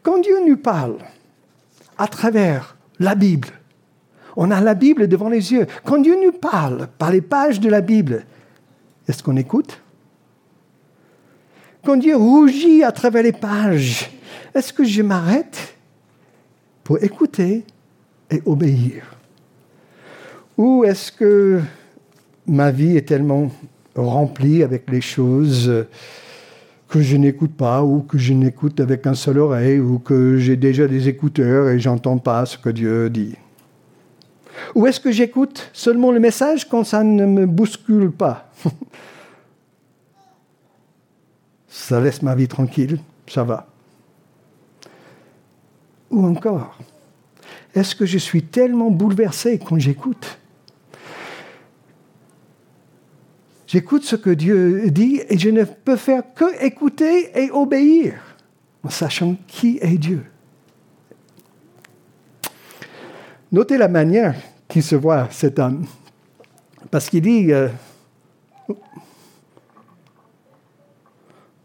Quand 0.02 0.18
Dieu 0.18 0.38
nous 0.48 0.58
parle 0.58 0.98
à 2.00 2.08
travers 2.08 2.78
la 2.98 3.14
Bible, 3.14 3.59
on 4.42 4.52
a 4.52 4.62
la 4.62 4.74
Bible 4.74 5.10
devant 5.10 5.28
les 5.28 5.52
yeux. 5.52 5.68
Quand 5.84 5.98
Dieu 5.98 6.16
nous 6.24 6.32
parle 6.32 6.88
par 6.98 7.12
les 7.12 7.20
pages 7.20 7.60
de 7.60 7.70
la 7.70 7.82
Bible, 7.82 8.24
est-ce 9.06 9.22
qu'on 9.22 9.36
écoute? 9.36 9.82
Quand 11.84 11.98
Dieu 11.98 12.16
rougit 12.16 12.82
à 12.86 12.94
travers 12.94 13.22
les 13.22 13.34
pages, 13.34 14.10
est-ce 14.56 14.72
que 14.72 14.86
je 14.86 15.02
m'arrête 15.02 15.76
pour 16.86 17.04
écouter 17.04 17.66
et 18.32 18.42
obéir? 18.46 19.04
Ou 20.58 20.86
est-ce 20.86 21.12
que 21.12 21.60
ma 22.48 22.72
vie 22.72 22.96
est 22.96 23.08
tellement 23.10 23.52
remplie 23.94 24.64
avec 24.64 24.90
les 24.90 25.02
choses 25.02 25.86
que 26.88 27.02
je 27.02 27.18
n'écoute 27.18 27.56
pas, 27.58 27.84
ou 27.84 28.04
que 28.04 28.18
je 28.18 28.34
n'écoute 28.34 28.80
avec 28.80 29.06
un 29.06 29.16
seul 29.16 29.40
oreille, 29.40 29.80
ou 29.80 30.00
que 30.00 30.38
j'ai 30.38 30.56
déjà 30.56 30.88
des 30.88 31.10
écouteurs 31.10 31.68
et 31.68 31.78
j'entends 31.78 32.20
pas 32.20 32.46
ce 32.46 32.58
que 32.58 32.70
Dieu 32.70 33.10
dit? 33.10 33.36
Ou 34.76 34.88
est-ce 34.88 35.00
que 35.00 35.12
j'écoute 35.12 35.70
seulement 35.74 36.12
le 36.12 36.20
message 36.20 36.68
quand 36.68 36.84
ça 36.84 37.04
ne 37.04 37.26
me 37.26 37.46
bouscule 37.46 38.12
pas? 38.12 38.52
Ça 41.68 42.00
laisse 42.00 42.22
ma 42.22 42.36
vie 42.36 42.48
tranquille, 42.48 43.00
ça 43.28 43.44
va. 43.44 43.68
Ou 46.12 46.26
encore, 46.26 46.78
est-ce 47.74 47.96
que 47.96 48.06
je 48.06 48.18
suis 48.18 48.44
tellement 48.44 48.92
bouleversé 48.92 49.60
quand 49.60 49.78
j'écoute? 49.80 50.40
J'écoute 53.68 54.04
ce 54.04 54.16
que 54.16 54.32
Dieu 54.32 54.90
dit 54.90 55.22
et 55.30 55.38
je 55.38 55.50
ne 55.50 55.64
peux 55.64 55.96
faire 55.96 56.24
que 56.34 56.64
écouter 56.64 57.32
et 57.40 57.52
obéir 57.52 58.16
en 58.84 58.90
sachant 58.90 59.36
qui 59.46 59.78
est 59.82 60.00
Dieu. 60.00 60.26
Notez 63.52 63.78
la 63.78 63.88
manière 63.88 64.36
qu'il 64.70 64.84
se 64.84 64.96
voit 64.96 65.28
cet 65.32 65.60
homme. 65.60 65.86
Parce 66.92 67.10
qu'il 67.10 67.22
dit, 67.24 67.52
euh, 67.52 67.68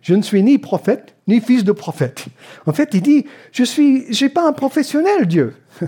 je 0.02 0.14
ne 0.14 0.20
suis 0.22 0.42
ni 0.42 0.58
prophète, 0.58 1.14
ni 1.26 1.40
fils 1.40 1.64
de 1.64 1.72
prophète. 1.72 2.26
En 2.66 2.72
fait, 2.72 2.90
il 2.92 3.00
dit, 3.00 3.24
je 3.52 3.64
suis, 3.64 4.14
suis 4.14 4.28
pas 4.28 4.46
un 4.46 4.52
professionnel, 4.52 5.26
Dieu. 5.26 5.56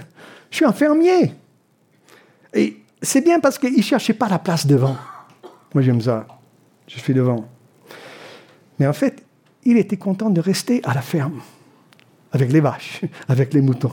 Je 0.51 0.59
suis 0.59 0.67
un 0.67 0.73
fermier. 0.73 1.35
Et 2.53 2.77
c'est 3.03 3.21
bien 3.21 3.41
parce 3.41 3.59
qu'il 3.59 3.77
ne 3.77 3.83
cherchait 3.83 4.15
pas 4.15 4.29
la 4.29 4.39
place 4.39 4.69
devant. 4.69 4.97
Moi, 5.75 5.83
j'aime 5.83 6.01
ça. 6.01 6.29
Je 6.87 7.01
suis 7.01 7.13
devant. 7.13 7.49
Mais 8.79 8.87
en 8.87 8.93
fait, 8.93 9.25
il 9.65 9.77
était 9.77 9.97
content 9.97 10.31
de 10.31 10.41
rester 10.41 10.81
à 10.85 10.95
la 10.95 11.03
ferme, 11.03 11.41
avec 12.31 12.53
les 12.53 12.61
vaches, 12.61 13.01
avec 13.29 13.53
les 13.53 13.63
moutons. 13.63 13.91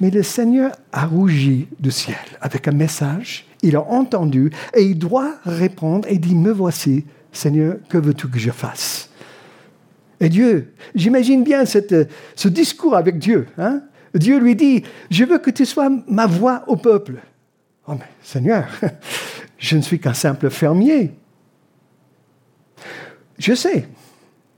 Mais 0.00 0.10
le 0.10 0.22
Seigneur 0.22 0.72
a 0.92 1.06
rougi 1.06 1.68
du 1.80 1.90
ciel 1.90 2.16
avec 2.40 2.68
un 2.68 2.72
message, 2.72 3.46
il 3.62 3.76
a 3.76 3.82
entendu 3.82 4.50
et 4.74 4.82
il 4.82 4.98
doit 4.98 5.34
répondre 5.44 6.06
et 6.08 6.18
dit, 6.18 6.34
me 6.34 6.52
voici, 6.52 7.06
Seigneur, 7.32 7.76
que 7.88 7.98
veux-tu 7.98 8.28
que 8.28 8.38
je 8.38 8.50
fasse? 8.50 9.10
Et 10.20 10.28
Dieu, 10.28 10.72
j'imagine 10.94 11.44
bien 11.44 11.64
ce 11.66 12.48
discours 12.48 12.96
avec 12.96 13.18
Dieu. 13.18 13.46
Hein? 13.58 13.82
Dieu 14.14 14.38
lui 14.38 14.56
dit, 14.56 14.82
je 15.10 15.24
veux 15.24 15.38
que 15.38 15.50
tu 15.50 15.66
sois 15.66 15.90
ma 16.08 16.26
voix 16.26 16.64
au 16.66 16.76
peuple. 16.76 17.22
Oh 17.86 17.94
mais 17.94 18.08
Seigneur, 18.22 18.66
je 19.58 19.76
ne 19.76 19.82
suis 19.82 20.00
qu'un 20.00 20.14
simple 20.14 20.50
fermier. 20.50 21.14
Je 23.38 23.54
sais, 23.54 23.86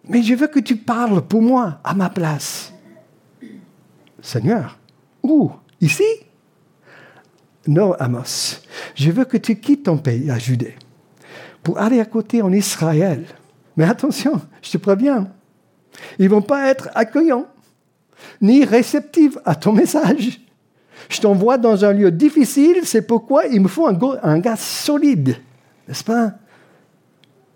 mais 0.09 0.23
je 0.23 0.35
veux 0.35 0.47
que 0.47 0.61
tu 0.61 0.77
parles 0.77 1.23
pour 1.23 1.43
moi, 1.43 1.81
à 1.83 1.95
ma 1.95 2.09
place. 2.09 2.73
Seigneur, 4.23 4.79
où? 5.23 5.51
Ici? 5.81 6.05
Non, 7.67 7.93
Amos, 7.99 8.63
je 8.95 9.11
veux 9.11 9.25
que 9.25 9.37
tu 9.37 9.57
quittes 9.57 9.85
ton 9.85 9.99
pays 9.99 10.31
à 10.31 10.39
Judée 10.39 10.75
pour 11.63 11.79
aller 11.79 12.01
à 12.01 12.07
côté 12.07 12.41
en 12.41 12.53
Israël. 12.53 13.27
Mais 13.77 13.85
attention, 13.85 14.41
je 14.63 14.71
te 14.71 14.79
préviens, 14.79 15.29
ils 16.19 16.25
ne 16.25 16.31
vont 16.31 16.43
pas 16.43 16.69
être 16.69 16.89
accueillants 16.95 17.47
ni 18.41 18.65
réceptifs 18.65 19.37
à 19.45 19.55
ton 19.55 19.73
message. 19.73 20.41
Je 21.09 21.21
t'envoie 21.21 21.59
dans 21.59 21.85
un 21.85 21.93
lieu 21.93 22.11
difficile, 22.11 22.79
c'est 22.85 23.07
pourquoi 23.07 23.47
il 23.47 23.61
me 23.61 23.69
faut 23.69 23.87
un, 23.87 23.99
un 24.23 24.39
gars 24.39 24.57
solide, 24.57 25.37
n'est-ce 25.87 26.05
pas? 26.05 26.33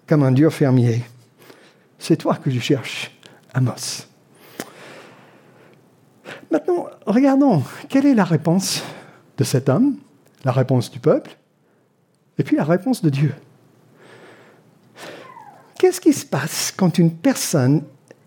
Comme 0.06 0.22
un 0.22 0.32
dur 0.32 0.52
fermier. 0.52 1.02
C'est 1.98 2.16
toi 2.16 2.36
que 2.36 2.50
je 2.50 2.60
cherche, 2.60 3.16
Amos. 3.54 4.11
Maintenant, 6.50 6.86
regardons, 7.06 7.62
quelle 7.88 8.06
est 8.06 8.14
la 8.14 8.24
réponse 8.24 8.82
de 9.38 9.44
cet 9.44 9.68
homme, 9.68 9.96
la 10.44 10.52
réponse 10.52 10.90
du 10.90 11.00
peuple, 11.00 11.36
et 12.38 12.44
puis 12.44 12.56
la 12.56 12.64
réponse 12.64 13.02
de 13.02 13.10
Dieu. 13.10 13.34
Qu'est-ce 15.78 16.00
qui 16.00 16.12
se 16.12 16.24
passe 16.24 16.72
quand 16.76 16.98
une 16.98 17.12
personne 17.12 17.82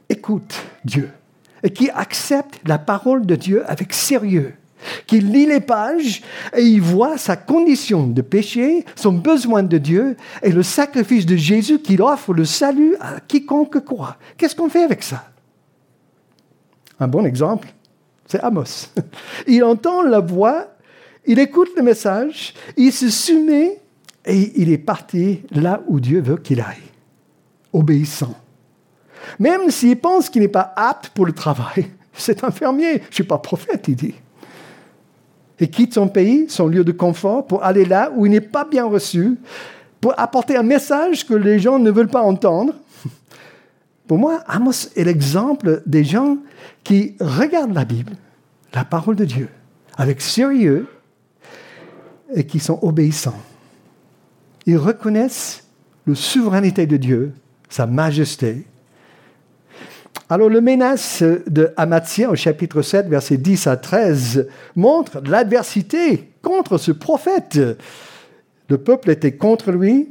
écoute 0.10 0.56
Dieu 0.84 1.10
et 1.64 1.72
qui 1.72 1.90
accepte 1.90 2.60
la 2.68 2.78
parole 2.78 3.26
de 3.26 3.36
Dieu 3.36 3.64
avec 3.70 3.94
sérieux, 3.94 4.54
qui 5.08 5.20
lit 5.20 5.48
les 5.48 5.62
pages 5.62 6.22
et 6.56 6.62
il 6.62 6.82
voit 6.82 7.18
sa 7.18 7.36
condition 7.36 8.08
de 8.08 8.22
péché, 8.22 8.86
son 8.96 9.14
besoin 9.14 9.64
de 9.64 9.78
Dieu 9.78 10.16
et 10.44 10.52
le 10.52 10.64
sacrifice 10.64 11.26
de 11.26 11.36
Jésus 11.36 11.80
qu'il 11.80 12.02
offre 12.02 12.34
le 12.34 12.46
salut 12.46 12.96
à 13.00 13.20
quiconque 13.20 13.84
croit? 13.84 14.18
Qu'est-ce 14.38 14.56
qu'on 14.56 14.70
fait 14.70 14.84
avec 14.84 15.02
ça? 15.02 15.26
Un 17.00 17.08
bon 17.08 17.26
exemple, 17.26 17.74
c'est 18.26 18.40
Amos. 18.42 18.90
Il 19.48 19.64
entend 19.64 20.02
la 20.02 20.20
voix, 20.20 20.68
il 21.26 21.40
écoute 21.40 21.70
le 21.76 21.82
message, 21.82 22.54
il 22.78 22.92
se 22.92 23.10
soumet 23.10 23.80
et 24.26 24.62
il 24.62 24.72
est 24.72 24.78
parti 24.78 25.42
là 25.52 25.82
où 25.88 26.00
Dieu 26.00 26.22
veut 26.22 26.38
qu'il 26.38 26.62
aille, 26.62 26.84
obéissant. 27.74 28.36
Même 29.40 29.72
s'il 29.72 29.98
pense 29.98 30.30
qu'il 30.30 30.42
n'est 30.42 30.48
pas 30.48 30.74
apte 30.76 31.10
pour 31.10 31.26
le 31.26 31.32
travail, 31.32 31.88
c'est 32.14 32.44
infirmier, 32.44 33.00
je 33.02 33.08
ne 33.08 33.14
suis 33.14 33.24
pas 33.24 33.38
prophète, 33.38 33.88
il 33.88 33.96
dit. 33.96 34.16
Et 35.60 35.68
quitte 35.70 35.94
son 35.94 36.08
pays, 36.08 36.46
son 36.50 36.68
lieu 36.68 36.84
de 36.84 36.92
confort, 36.92 37.48
pour 37.48 37.64
aller 37.64 37.86
là 37.86 38.12
où 38.16 38.26
il 38.26 38.32
n'est 38.32 38.42
pas 38.42 38.66
bien 38.66 38.86
reçu, 38.86 39.38
pour 40.02 40.14
apporter 40.20 40.58
un 40.58 40.64
message 40.64 41.26
que 41.26 41.34
les 41.34 41.60
gens 41.60 41.80
ne 41.80 41.90
veulent 41.90 42.10
pas 42.10 42.22
entendre. 42.22 42.74
Pour 44.08 44.18
moi, 44.20 44.44
Amos 44.48 44.90
est 44.96 45.04
l'exemple 45.04 45.82
des 45.86 46.04
gens 46.04 46.38
qui 46.84 47.16
regardent 47.20 47.74
la 47.74 47.86
Bible, 47.86 48.14
la 48.74 48.86
parole 48.86 49.16
de 49.16 49.26
Dieu, 49.26 49.50
avec 49.98 50.22
sérieux 50.22 50.88
et 52.34 52.46
qui 52.46 52.60
sont 52.60 52.80
obéissants. 52.82 53.42
Ils 54.66 54.78
reconnaissent 54.78 55.64
la 56.06 56.16
souveraineté 56.16 56.86
de 56.86 56.98
Dieu, 56.98 57.34
sa 57.70 57.88
majesté. 57.88 58.66
Alors 60.30 60.50
le 60.50 60.62
menace 60.62 61.24
de 61.24 61.72
Amathia 61.78 62.30
au 62.30 62.36
chapitre 62.36 62.82
7, 62.82 63.08
versets 63.08 63.38
10 63.38 63.68
à 63.68 63.78
13 63.78 64.48
montre 64.76 65.22
l'adversité 65.26 66.32
contre 66.42 66.78
ce 66.78 66.92
prophète. 66.92 67.60
Le 68.70 68.78
peuple 68.78 69.12
était 69.12 69.34
contre 69.34 69.72
lui, 69.72 70.10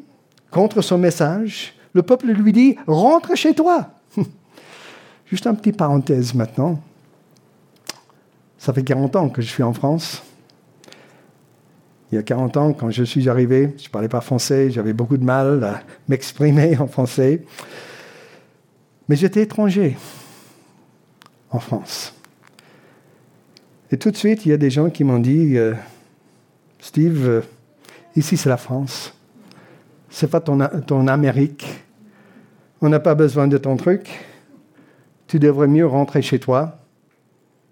contre 0.51 0.83
son 0.83 0.99
message. 0.99 1.75
Le 1.95 2.03
peuple 2.03 2.27
lui 2.27 2.53
dit, 2.53 2.77
rentre 2.87 3.37
chez 3.37 3.55
toi. 3.55 3.91
Juste 5.27 5.47
un 5.47 5.55
petit 5.55 5.73
parenthèse 5.73 6.35
maintenant. 6.35 6.81
Ça 8.59 8.73
fait 8.73 8.83
40 8.83 9.17
ans 9.17 9.29
que 9.29 9.41
je 9.41 9.49
suis 9.49 9.63
en 9.63 9.73
France. 9.73 10.23
Il 12.11 12.17
y 12.17 12.19
a 12.19 12.23
40 12.23 12.57
ans, 12.57 12.73
quand 12.73 12.91
je 12.91 13.05
suis 13.05 13.29
arrivé, 13.29 13.75
je 13.79 13.85
ne 13.85 13.91
parlais 13.91 14.09
pas 14.09 14.21
français, 14.21 14.71
j'avais 14.71 14.93
beaucoup 14.93 15.17
de 15.17 15.25
mal 15.25 15.65
à 15.65 15.83
m'exprimer 16.09 16.77
en 16.79 16.87
français. 16.87 17.45
Mais 19.09 19.17
j'étais 19.17 19.43
étranger 19.43 19.97
en 21.51 21.61
France. 21.61 22.15
Et 23.91 23.99
tout 23.99 24.11
de 24.11 24.17
suite, 24.17 24.47
il 24.47 24.51
y 24.51 24.53
a 24.53 24.57
des 24.57 24.71
gens 24.71 24.91
qui 24.91 25.05
m'ont 25.05 25.19
dit, 25.19 25.57
euh, 25.57 25.75
Steve, 26.81 27.29
euh, 27.29 27.41
ici 28.17 28.37
c'est 28.37 28.49
la 28.49 28.57
France. 28.57 29.15
C'est 30.09 30.31
pas 30.31 30.41
ton, 30.41 30.59
ton 30.87 31.07
Amérique. 31.07 31.84
On 32.85 32.91
n'a 32.91 33.01
pas 33.01 33.15
besoin 33.15 33.49
de 33.49 33.57
ton 33.57 33.79
truc. 33.79 34.11
Tu 35.27 35.39
devrais 35.39 35.69
mieux 35.69 35.87
rentrer 35.87 36.21
chez 36.21 36.39
toi. 36.39 36.81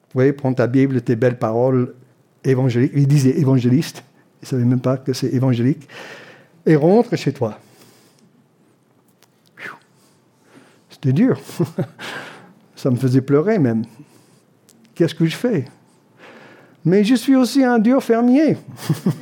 Vous 0.04 0.14
voyez, 0.14 0.32
prends 0.32 0.54
ta 0.54 0.66
Bible, 0.66 1.02
tes 1.02 1.16
belles 1.16 1.38
paroles 1.38 1.94
évangéliques. 2.44 2.92
Il 2.96 3.06
disait 3.06 3.38
évangéliste. 3.38 4.04
Il 4.40 4.44
ne 4.44 4.46
savait 4.46 4.64
même 4.64 4.80
pas 4.80 4.96
que 4.96 5.12
c'est 5.12 5.26
évangélique. 5.26 5.86
Et 6.64 6.76
rentre 6.76 7.14
chez 7.16 7.30
toi. 7.34 7.58
C'était 10.88 11.12
dur. 11.12 11.38
Ça 12.74 12.88
me 12.88 12.96
faisait 12.96 13.20
pleurer 13.20 13.58
même. 13.58 13.84
Qu'est-ce 14.94 15.14
que 15.14 15.26
je 15.26 15.36
fais? 15.36 15.66
Mais 16.86 17.04
je 17.04 17.16
suis 17.16 17.36
aussi 17.36 17.62
un 17.62 17.78
dur 17.78 18.02
fermier. 18.02 18.56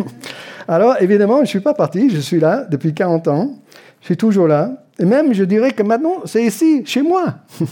Alors, 0.69 1.03
évidemment, 1.03 1.39
je 1.39 1.41
ne 1.41 1.47
suis 1.47 1.61
pas 1.61 1.75
parti. 1.75 2.11
Je 2.11 2.21
suis 2.21 2.39
là 2.39 2.65
depuis 2.71 2.95
40 2.95 3.27
ans. 3.27 3.57
Je 4.01 4.07
suis 4.07 4.17
toujours 4.17 4.47
là. 4.47 4.85
Et 4.99 5.05
même, 5.05 5.33
je 5.33 5.45
dirais 5.45 5.73
que 5.73 5.83
maintenant, 5.83 6.23
c'est 6.25 6.45
ici, 6.45 6.83
chez 6.85 7.03
moi. 7.03 7.35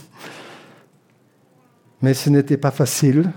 Mais 2.03 2.15
ce 2.15 2.31
n'était 2.31 2.57
pas 2.57 2.71
facile. 2.71 3.31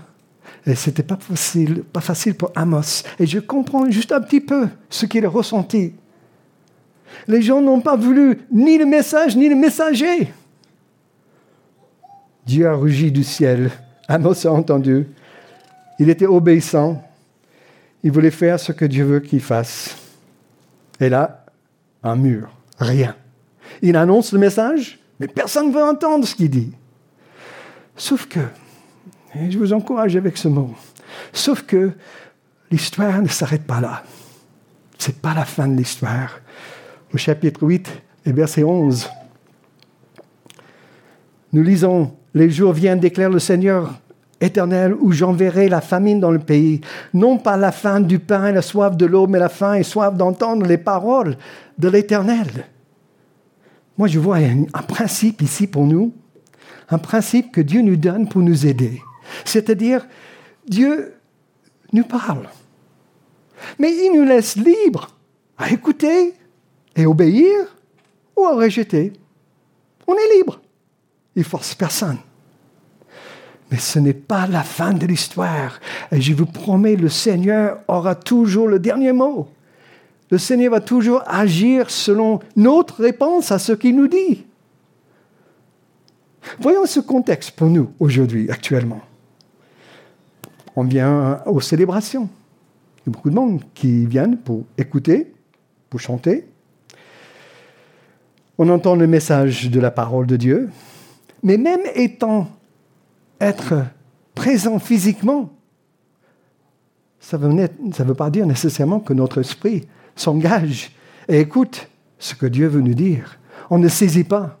Et 0.66 0.74
ce 0.74 0.90
n'était 0.90 1.02
pas 1.02 1.18
facile, 1.20 1.82
pas 1.82 2.00
facile 2.00 2.34
pour 2.34 2.52
Amos. 2.54 3.02
Et 3.18 3.26
je 3.26 3.40
comprends 3.40 3.90
juste 3.90 4.12
un 4.12 4.20
petit 4.20 4.40
peu 4.40 4.68
ce 4.88 5.06
qu'il 5.06 5.26
a 5.26 5.28
ressenti. 5.28 5.94
Les 7.26 7.42
gens 7.42 7.60
n'ont 7.60 7.80
pas 7.80 7.96
voulu 7.96 8.38
ni 8.50 8.78
le 8.78 8.86
message, 8.86 9.36
ni 9.36 9.48
le 9.48 9.56
messager. 9.56 10.32
Dieu 12.46 12.66
a 12.66 12.74
rugi 12.74 13.10
du 13.10 13.24
ciel. 13.24 13.70
Amos 14.08 14.46
a 14.46 14.50
entendu. 14.50 15.06
Il 15.98 16.08
était 16.10 16.26
obéissant. 16.26 17.02
Il 18.02 18.12
voulait 18.12 18.30
faire 18.30 18.58
ce 18.58 18.72
que 18.72 18.84
Dieu 18.84 19.04
veut 19.04 19.20
qu'il 19.20 19.40
fasse. 19.40 19.96
Et 21.00 21.08
là, 21.08 21.44
un 22.02 22.16
mur, 22.16 22.50
rien. 22.78 23.16
Il 23.80 23.96
annonce 23.96 24.32
le 24.32 24.38
message, 24.38 24.98
mais 25.18 25.28
personne 25.28 25.68
ne 25.68 25.74
veut 25.74 25.82
entendre 25.82 26.26
ce 26.26 26.34
qu'il 26.34 26.50
dit. 26.50 26.72
Sauf 27.96 28.26
que, 28.26 28.40
et 29.34 29.50
je 29.50 29.58
vous 29.58 29.72
encourage 29.72 30.16
avec 30.16 30.36
ce 30.36 30.48
mot, 30.48 30.74
sauf 31.32 31.62
que 31.62 31.92
l'histoire 32.70 33.22
ne 33.22 33.28
s'arrête 33.28 33.66
pas 33.66 33.80
là. 33.80 34.02
Ce 34.98 35.08
n'est 35.08 35.16
pas 35.16 35.34
la 35.34 35.44
fin 35.44 35.68
de 35.68 35.76
l'histoire. 35.76 36.40
Au 37.12 37.18
chapitre 37.18 37.62
8 37.62 37.88
et 38.26 38.32
verset 38.32 38.62
11, 38.62 39.08
nous 41.52 41.62
lisons 41.62 42.16
les 42.34 42.50
jours 42.50 42.72
viennent, 42.72 43.00
déclare 43.00 43.30
le 43.30 43.38
Seigneur 43.38 43.92
éternel, 44.42 44.94
où 44.94 45.12
j'enverrai 45.12 45.68
la 45.68 45.80
famine 45.80 46.20
dans 46.20 46.30
le 46.30 46.38
pays. 46.38 46.80
Non 47.14 47.38
pas 47.38 47.56
la 47.56 47.72
faim 47.72 48.00
du 48.00 48.18
pain 48.18 48.48
et 48.48 48.52
la 48.52 48.62
soif 48.62 48.96
de 48.96 49.06
l'eau, 49.06 49.26
mais 49.26 49.38
la 49.38 49.48
faim 49.48 49.74
et 49.74 49.82
soif 49.82 50.14
d'entendre 50.14 50.66
les 50.66 50.78
paroles 50.78 51.36
de 51.78 51.88
l'éternel. 51.88 52.66
Moi, 53.96 54.08
je 54.08 54.18
vois 54.18 54.38
un, 54.38 54.82
principe 54.82 55.42
ici 55.42 55.66
pour 55.66 55.86
nous, 55.86 56.12
un 56.90 56.98
principe 56.98 57.52
que 57.52 57.60
Dieu 57.60 57.82
nous 57.82 57.96
donne 57.96 58.28
pour 58.28 58.42
nous 58.42 58.66
aider. 58.66 59.00
C'est-à-dire, 59.44 60.06
Dieu 60.66 61.14
nous 61.92 62.04
parle, 62.04 62.48
mais 63.78 63.92
il 63.94 64.12
nous 64.14 64.24
laisse 64.24 64.56
libres 64.56 65.08
à 65.56 65.70
écouter 65.70 66.34
et 66.96 67.06
obéir 67.06 67.76
ou 68.36 68.44
à 68.44 68.54
rejeter. 68.56 69.12
On 70.06 70.14
est 70.14 70.36
libre. 70.36 70.60
Il 71.36 71.44
force 71.44 71.74
personne. 71.74 72.18
Mais 73.72 73.78
ce 73.78 73.98
n'est 73.98 74.12
pas 74.12 74.46
la 74.46 74.62
fin 74.62 74.92
de 74.92 75.06
l'histoire. 75.06 75.80
Et 76.12 76.20
je 76.20 76.34
vous 76.34 76.44
promets, 76.44 76.94
le 76.94 77.08
Seigneur 77.08 77.78
aura 77.88 78.14
toujours 78.14 78.68
le 78.68 78.78
dernier 78.78 79.12
mot. 79.12 79.48
Le 80.30 80.36
Seigneur 80.36 80.72
va 80.72 80.80
toujours 80.80 81.22
agir 81.26 81.88
selon 81.88 82.40
notre 82.54 83.02
réponse 83.02 83.50
à 83.50 83.58
ce 83.58 83.72
qu'il 83.72 83.96
nous 83.96 84.08
dit. 84.08 84.44
Voyons 86.60 86.84
ce 86.84 87.00
contexte 87.00 87.52
pour 87.52 87.68
nous 87.68 87.90
aujourd'hui, 87.98 88.50
actuellement. 88.50 89.00
On 90.76 90.84
vient 90.84 91.40
aux 91.46 91.62
célébrations. 91.62 92.28
Il 92.98 93.08
y 93.08 93.10
a 93.10 93.12
beaucoup 93.12 93.30
de 93.30 93.34
monde 93.34 93.62
qui 93.72 94.04
viennent 94.04 94.36
pour 94.36 94.64
écouter, 94.76 95.32
pour 95.88 95.98
chanter. 95.98 96.46
On 98.58 98.68
entend 98.68 98.96
le 98.96 99.06
message 99.06 99.70
de 99.70 99.80
la 99.80 99.90
parole 99.90 100.26
de 100.26 100.36
Dieu. 100.36 100.68
Mais 101.42 101.56
même 101.56 101.80
étant 101.94 102.48
être 103.42 103.84
présent 104.34 104.78
physiquement, 104.78 105.50
ça 107.20 107.38
ne 107.38 108.04
veut 108.04 108.14
pas 108.14 108.30
dire 108.30 108.46
nécessairement 108.46 109.00
que 109.00 109.12
notre 109.12 109.40
esprit 109.40 109.86
s'engage 110.16 110.92
et 111.28 111.40
écoute 111.40 111.88
ce 112.18 112.34
que 112.34 112.46
Dieu 112.46 112.68
veut 112.68 112.80
nous 112.80 112.94
dire. 112.94 113.38
On 113.70 113.78
ne 113.78 113.88
saisit 113.88 114.24
pas. 114.24 114.58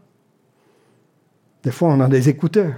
Des 1.62 1.70
fois, 1.70 1.88
on 1.88 2.00
a 2.00 2.08
des 2.08 2.28
écouteurs. 2.28 2.74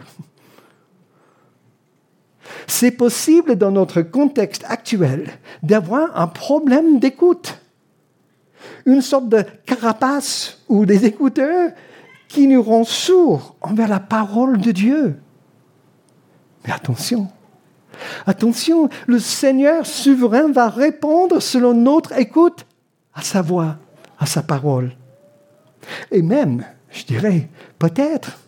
C'est 2.66 2.92
possible 2.92 3.56
dans 3.56 3.70
notre 3.70 4.02
contexte 4.02 4.64
actuel 4.68 5.30
d'avoir 5.62 6.18
un 6.18 6.26
problème 6.26 6.98
d'écoute. 6.98 7.60
Une 8.86 9.02
sorte 9.02 9.28
de 9.28 9.44
carapace 9.66 10.62
ou 10.68 10.86
des 10.86 11.04
écouteurs 11.04 11.72
qui 12.28 12.46
nous 12.46 12.62
rend 12.62 12.84
sourds 12.84 13.56
envers 13.60 13.88
la 13.88 14.00
parole 14.00 14.58
de 14.58 14.72
Dieu. 14.72 15.16
Mais 16.64 16.72
attention, 16.72 17.28
attention, 18.26 18.88
le 19.06 19.18
Seigneur 19.18 19.86
souverain 19.86 20.50
va 20.50 20.68
répondre 20.68 21.40
selon 21.40 21.74
notre 21.74 22.18
écoute 22.18 22.66
à 23.14 23.22
sa 23.22 23.42
voix, 23.42 23.76
à 24.18 24.26
sa 24.26 24.42
parole. 24.42 24.92
Et 26.10 26.22
même, 26.22 26.64
je 26.90 27.04
dirais, 27.04 27.48
peut-être, 27.78 28.38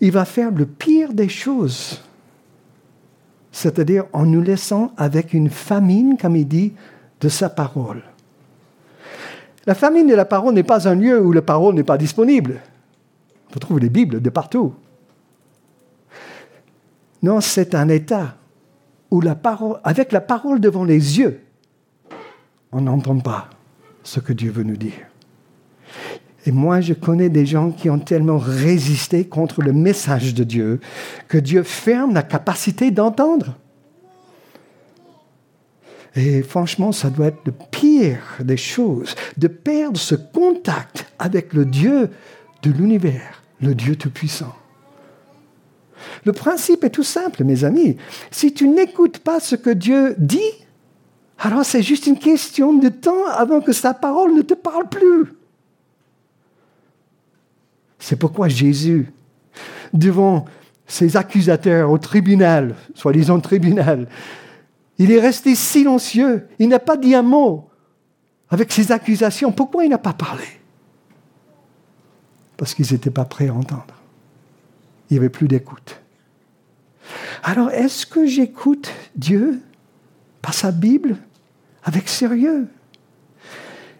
il 0.00 0.12
va 0.12 0.24
faire 0.24 0.50
le 0.52 0.66
pire 0.66 1.12
des 1.12 1.28
choses, 1.28 2.00
c'est-à-dire 3.50 4.04
en 4.12 4.24
nous 4.24 4.42
laissant 4.42 4.92
avec 4.96 5.32
une 5.34 5.50
famine, 5.50 6.16
comme 6.16 6.36
il 6.36 6.46
dit, 6.46 6.72
de 7.20 7.28
sa 7.28 7.48
parole. 7.48 8.02
La 9.66 9.74
famine 9.74 10.06
de 10.06 10.14
la 10.14 10.24
parole 10.24 10.54
n'est 10.54 10.62
pas 10.62 10.88
un 10.88 10.94
lieu 10.94 11.20
où 11.20 11.32
la 11.32 11.42
parole 11.42 11.74
n'est 11.74 11.82
pas 11.82 11.98
disponible. 11.98 12.60
On 13.48 13.52
peut 13.52 13.60
trouver 13.60 13.82
les 13.82 13.90
Bibles 13.90 14.22
de 14.22 14.30
partout. 14.30 14.74
Non, 17.22 17.40
c'est 17.40 17.74
un 17.74 17.88
état 17.88 18.36
où 19.10 19.22
avec 19.84 20.12
la 20.12 20.20
parole 20.20 20.60
devant 20.60 20.84
les 20.84 21.18
yeux, 21.18 21.40
on 22.72 22.82
n'entend 22.82 23.18
pas 23.18 23.48
ce 24.02 24.20
que 24.20 24.32
Dieu 24.32 24.50
veut 24.50 24.62
nous 24.62 24.76
dire. 24.76 25.06
Et 26.46 26.52
moi, 26.52 26.80
je 26.80 26.94
connais 26.94 27.28
des 27.28 27.46
gens 27.46 27.70
qui 27.70 27.90
ont 27.90 27.98
tellement 27.98 28.38
résisté 28.38 29.26
contre 29.26 29.62
le 29.62 29.72
message 29.72 30.34
de 30.34 30.44
Dieu 30.44 30.80
que 31.26 31.38
Dieu 31.38 31.62
ferme 31.62 32.14
la 32.14 32.22
capacité 32.22 32.90
d'entendre. 32.90 33.56
Et 36.14 36.42
franchement, 36.42 36.92
ça 36.92 37.10
doit 37.10 37.26
être 37.26 37.44
le 37.44 37.52
pire 37.52 38.20
des 38.40 38.56
choses, 38.56 39.14
de 39.36 39.48
perdre 39.48 39.98
ce 39.98 40.14
contact 40.14 41.06
avec 41.18 41.52
le 41.52 41.64
Dieu 41.64 42.10
de 42.62 42.70
l'univers, 42.70 43.42
le 43.60 43.74
Dieu 43.74 43.96
Tout-Puissant. 43.96 44.54
Le 46.24 46.32
principe 46.32 46.84
est 46.84 46.90
tout 46.90 47.02
simple, 47.02 47.44
mes 47.44 47.64
amis. 47.64 47.96
Si 48.30 48.52
tu 48.52 48.68
n'écoutes 48.68 49.18
pas 49.18 49.40
ce 49.40 49.56
que 49.56 49.70
Dieu 49.70 50.14
dit, 50.18 50.40
alors 51.38 51.64
c'est 51.64 51.82
juste 51.82 52.06
une 52.06 52.18
question 52.18 52.72
de 52.72 52.88
temps 52.88 53.26
avant 53.26 53.60
que 53.60 53.72
sa 53.72 53.94
parole 53.94 54.34
ne 54.34 54.42
te 54.42 54.54
parle 54.54 54.88
plus. 54.88 55.34
C'est 57.98 58.16
pourquoi 58.16 58.48
Jésus, 58.48 59.12
devant 59.92 60.44
ses 60.86 61.16
accusateurs 61.16 61.90
au 61.90 61.98
tribunal, 61.98 62.74
soi-disant 62.94 63.40
tribunal, 63.40 64.08
il 64.98 65.12
est 65.12 65.20
resté 65.20 65.54
silencieux. 65.54 66.48
Il 66.58 66.68
n'a 66.68 66.78
pas 66.78 66.96
dit 66.96 67.14
un 67.14 67.22
mot 67.22 67.68
avec 68.50 68.72
ses 68.72 68.90
accusations. 68.90 69.52
Pourquoi 69.52 69.84
il 69.84 69.90
n'a 69.90 69.98
pas 69.98 70.12
parlé? 70.12 70.44
Parce 72.56 72.74
qu'ils 72.74 72.90
n'étaient 72.90 73.10
pas 73.10 73.24
prêts 73.24 73.48
à 73.48 73.54
entendre. 73.54 73.97
Il 75.08 75.14
n'y 75.14 75.18
avait 75.18 75.28
plus 75.28 75.48
d'écoute. 75.48 76.00
Alors, 77.42 77.70
est-ce 77.70 78.04
que 78.04 78.26
j'écoute 78.26 78.90
Dieu 79.16 79.60
par 80.42 80.54
sa 80.54 80.70
Bible 80.70 81.16
avec 81.84 82.08
sérieux? 82.08 82.66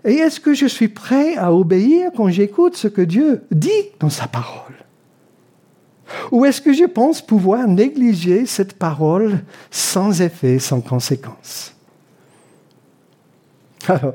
Et 0.05 0.15
est-ce 0.15 0.41
que 0.41 0.55
je 0.55 0.67
suis 0.67 0.89
prêt 0.89 1.37
à 1.37 1.53
obéir 1.53 2.11
quand 2.17 2.29
j'écoute 2.29 2.77
ce 2.77 2.89
que 2.89 3.03
Dieu 3.03 3.43
dit 3.51 3.71
dans 4.01 4.11
sa 4.11 4.27
parole? 4.27 4.75
Ou 6.31 6.45
est-ce 6.45 6.61
que 6.61 6.73
je 6.73 6.85
pense 6.85 7.21
pouvoir 7.21 7.67
négliger 7.67 8.47
cette 8.47 8.75
parole 8.75 9.41
sans 9.71 10.21
effet, 10.21 10.59
sans 10.59 10.81
conséquence? 10.81 11.75
Alors, 13.87 14.13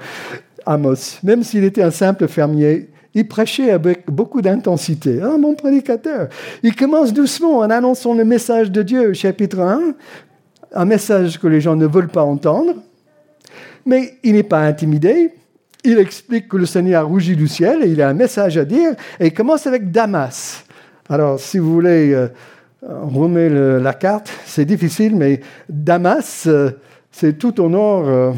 Amos, 0.65 1.19
même 1.23 1.43
s'il 1.43 1.63
était 1.63 1.81
un 1.81 1.91
simple 1.91 2.27
fermier, 2.27 2.89
il 3.15 3.27
prêchait 3.27 3.71
avec 3.71 4.09
beaucoup 4.09 4.41
d'intensité. 4.41 5.19
Ah, 5.21 5.37
mon 5.37 5.53
prédicateur, 5.55 6.29
il 6.63 6.75
commence 6.75 7.13
doucement 7.13 7.59
en 7.59 7.69
annonçant 7.69 8.13
le 8.13 8.25
message 8.25 8.71
de 8.71 8.81
Dieu, 8.81 9.13
chapitre 9.13 9.59
1, 9.59 9.93
un 10.73 10.85
message 10.85 11.39
que 11.39 11.47
les 11.47 11.61
gens 11.61 11.75
ne 11.75 11.85
veulent 11.85 12.09
pas 12.09 12.23
entendre, 12.23 12.75
mais 13.85 14.17
il 14.23 14.33
n'est 14.33 14.43
pas 14.43 14.61
intimidé. 14.61 15.33
Il 15.83 15.99
explique 15.99 16.47
que 16.47 16.57
le 16.57 16.65
Seigneur 16.65 17.01
a 17.01 17.03
rougi 17.03 17.35
du 17.35 17.47
ciel 17.47 17.83
et 17.83 17.89
il 17.89 18.01
a 18.01 18.09
un 18.09 18.13
message 18.13 18.57
à 18.57 18.65
dire, 18.65 18.91
et 19.19 19.27
il 19.27 19.33
commence 19.33 19.67
avec 19.67 19.91
Damas. 19.91 20.63
Alors, 21.09 21.39
si 21.39 21.59
vous 21.59 21.71
voulez 21.71 22.13
euh, 22.13 22.29
remettre 22.81 23.83
la 23.83 23.93
carte, 23.93 24.31
c'est 24.45 24.65
difficile, 24.65 25.15
mais 25.15 25.41
Damas, 25.69 26.45
euh, 26.47 26.71
c'est 27.11 27.37
tout 27.37 27.61
au 27.61 27.69
nord, 27.69 28.07
euh, 28.07 28.31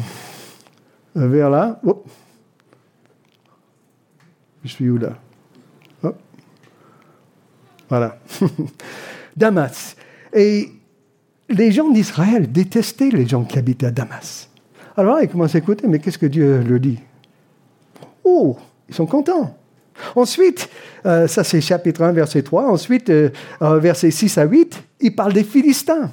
vers 1.14 1.48
là. 1.48 1.80
Je 4.66 4.72
suis 4.72 4.90
où 4.90 4.98
là? 4.98 5.12
Voilà. 7.88 8.18
Damas. 9.36 9.94
Et 10.32 10.70
les 11.48 11.70
gens 11.70 11.88
d'Israël 11.90 12.50
détestaient 12.50 13.10
les 13.10 13.28
gens 13.28 13.44
qui 13.44 13.58
habitaient 13.58 13.86
à 13.86 13.90
Damas. 13.92 14.50
Alors 14.96 15.20
ils 15.20 15.28
commencent 15.28 15.54
à 15.54 15.58
écouter, 15.58 15.86
mais 15.86 16.00
qu'est-ce 16.00 16.18
que 16.18 16.26
Dieu 16.26 16.64
leur 16.66 16.80
dit? 16.80 16.98
Oh, 18.24 18.56
ils 18.88 18.94
sont 18.94 19.06
contents. 19.06 19.56
Ensuite, 20.16 20.68
euh, 21.06 21.28
ça 21.28 21.44
c'est 21.44 21.60
chapitre 21.60 22.02
1, 22.02 22.10
verset 22.10 22.42
3. 22.42 22.66
Ensuite, 22.68 23.08
euh, 23.08 23.30
euh, 23.62 23.78
verset 23.78 24.10
6 24.10 24.36
à 24.38 24.44
8, 24.44 24.82
il 25.00 25.14
parle 25.14 25.32
des 25.32 25.44
Philistins. 25.44 26.10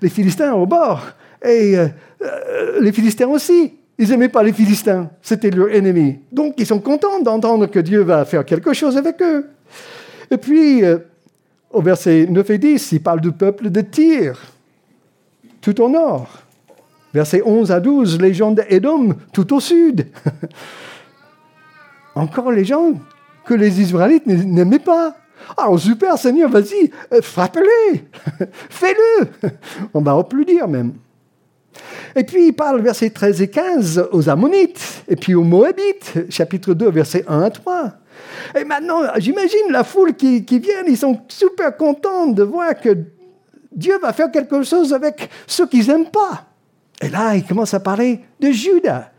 Les 0.00 0.08
Philistins 0.08 0.54
au 0.54 0.66
bord. 0.66 1.02
Et 1.44 1.76
les 2.80 2.92
Philistins 2.92 3.28
aussi. 3.28 3.74
Ils 3.98 4.10
n'aimaient 4.10 4.28
pas 4.28 4.42
les 4.42 4.52
Philistins. 4.52 5.10
C'était 5.22 5.50
leur 5.50 5.70
ennemi. 5.70 6.18
Donc, 6.30 6.54
ils 6.58 6.66
sont 6.66 6.80
contents 6.80 7.20
d'entendre 7.20 7.66
que 7.66 7.78
Dieu 7.78 8.02
va 8.02 8.24
faire 8.24 8.44
quelque 8.44 8.72
chose 8.72 8.96
avec 8.96 9.20
eux. 9.22 9.48
Et 10.30 10.36
puis, 10.36 10.82
au 11.70 11.82
verset 11.82 12.26
9 12.28 12.50
et 12.50 12.58
10, 12.58 12.92
il 12.92 13.02
parle 13.02 13.20
du 13.20 13.32
peuple 13.32 13.70
de 13.70 13.80
Tyr, 13.80 14.40
tout 15.60 15.80
au 15.80 15.88
nord. 15.88 16.42
Verset 17.12 17.42
11 17.44 17.72
à 17.72 17.80
12, 17.80 18.20
les 18.20 18.34
gens 18.34 18.50
d'Édom, 18.50 19.14
tout 19.32 19.54
au 19.54 19.60
sud. 19.60 20.06
Encore 22.14 22.50
les 22.52 22.64
gens 22.64 22.92
que 23.44 23.54
les 23.54 23.80
Israélites 23.80 24.26
n'aimaient 24.26 24.78
pas. 24.78 25.16
Alors 25.56 25.78
super 25.78 26.18
Seigneur, 26.18 26.50
vas-y, 26.50 26.90
euh, 27.12 27.20
frappe-les, 27.22 28.04
fais-le. 28.70 29.28
On 29.94 30.00
va 30.00 30.26
dire 30.46 30.66
même. 30.66 30.94
Et 32.14 32.24
puis 32.24 32.48
il 32.48 32.52
parle, 32.52 32.80
versets 32.80 33.10
13 33.10 33.42
et 33.42 33.48
15, 33.48 34.08
aux 34.12 34.28
Ammonites, 34.28 35.04
et 35.08 35.16
puis 35.16 35.34
aux 35.34 35.44
Moabites, 35.44 36.30
chapitre 36.30 36.74
2, 36.74 36.90
versets 36.90 37.24
1 37.28 37.42
à 37.42 37.50
3. 37.50 37.92
Et 38.58 38.64
maintenant, 38.64 39.02
j'imagine 39.18 39.70
la 39.70 39.84
foule 39.84 40.14
qui, 40.14 40.44
qui 40.44 40.58
vient, 40.58 40.82
ils 40.86 40.96
sont 40.96 41.20
super 41.28 41.76
contents 41.76 42.28
de 42.28 42.42
voir 42.42 42.74
que 42.80 42.96
Dieu 43.72 43.98
va 43.98 44.12
faire 44.12 44.30
quelque 44.30 44.62
chose 44.62 44.94
avec 44.94 45.28
ceux 45.46 45.66
qu'ils 45.66 45.86
n'aiment 45.88 46.10
pas. 46.10 46.46
Et 47.02 47.08
là, 47.08 47.34
il 47.34 47.44
commence 47.44 47.74
à 47.74 47.80
parler 47.80 48.20
de 48.40 48.50
Judas. 48.50 49.10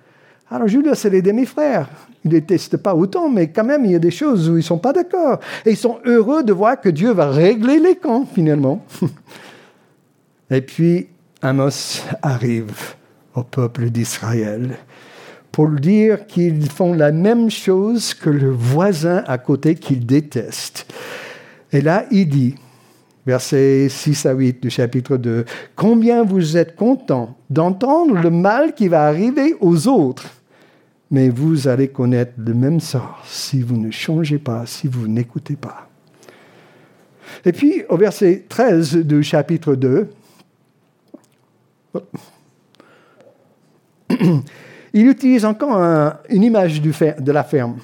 Alors 0.49 0.67
Judas, 0.67 0.95
c'est 0.95 1.09
les 1.09 1.21
demi-frères. 1.21 1.87
Ils 2.23 2.29
ne 2.29 2.39
détestent 2.39 2.77
pas 2.77 2.95
autant, 2.95 3.29
mais 3.29 3.49
quand 3.49 3.63
même, 3.63 3.85
il 3.85 3.91
y 3.91 3.95
a 3.95 3.99
des 3.99 4.11
choses 4.11 4.49
où 4.49 4.53
ils 4.53 4.57
ne 4.57 4.61
sont 4.61 4.79
pas 4.79 4.93
d'accord. 4.93 5.39
Et 5.65 5.71
ils 5.71 5.77
sont 5.77 5.99
heureux 6.05 6.43
de 6.43 6.53
voir 6.53 6.79
que 6.79 6.89
Dieu 6.89 7.11
va 7.11 7.29
régler 7.29 7.79
les 7.79 7.95
camps, 7.95 8.25
finalement. 8.33 8.83
Et 10.49 10.61
puis, 10.61 11.07
Amos 11.41 12.01
arrive 12.21 12.95
au 13.35 13.43
peuple 13.43 13.89
d'Israël 13.89 14.77
pour 15.51 15.69
dire 15.69 16.25
qu'ils 16.27 16.69
font 16.69 16.93
la 16.93 17.11
même 17.11 17.49
chose 17.49 18.13
que 18.13 18.29
le 18.29 18.49
voisin 18.49 19.23
à 19.27 19.37
côté 19.37 19.75
qu'ils 19.75 20.05
détestent. 20.05 20.91
Et 21.71 21.81
là, 21.81 22.05
il 22.11 22.29
dit, 22.29 22.55
versets 23.25 23.87
6 23.89 24.25
à 24.25 24.33
8 24.33 24.61
du 24.63 24.69
chapitre 24.69 25.17
2, 25.17 25.45
Combien 25.75 26.23
vous 26.23 26.57
êtes 26.57 26.75
contents 26.75 27.37
d'entendre 27.49 28.15
le 28.15 28.29
mal 28.29 28.73
qui 28.73 28.87
va 28.87 29.07
arriver 29.07 29.55
aux 29.59 29.87
autres 29.87 30.29
mais 31.09 31.29
vous 31.29 31.67
allez 31.67 31.87
connaître 31.87 32.33
le 32.37 32.53
même 32.53 32.79
sort 32.79 33.23
si 33.25 33.61
vous 33.61 33.77
ne 33.77 33.91
changez 33.91 34.39
pas, 34.39 34.65
si 34.65 34.87
vous 34.87 35.07
n'écoutez 35.07 35.55
pas. 35.55 35.89
Et 37.45 37.51
puis, 37.51 37.83
au 37.89 37.97
verset 37.97 38.45
13 38.49 38.97
du 38.97 39.23
chapitre 39.23 39.75
2, 39.75 40.09
il 44.93 45.07
utilise 45.07 45.45
encore 45.45 45.77
une 46.29 46.43
image 46.43 46.81
de 46.81 47.31
la 47.31 47.43
ferme, 47.43 47.77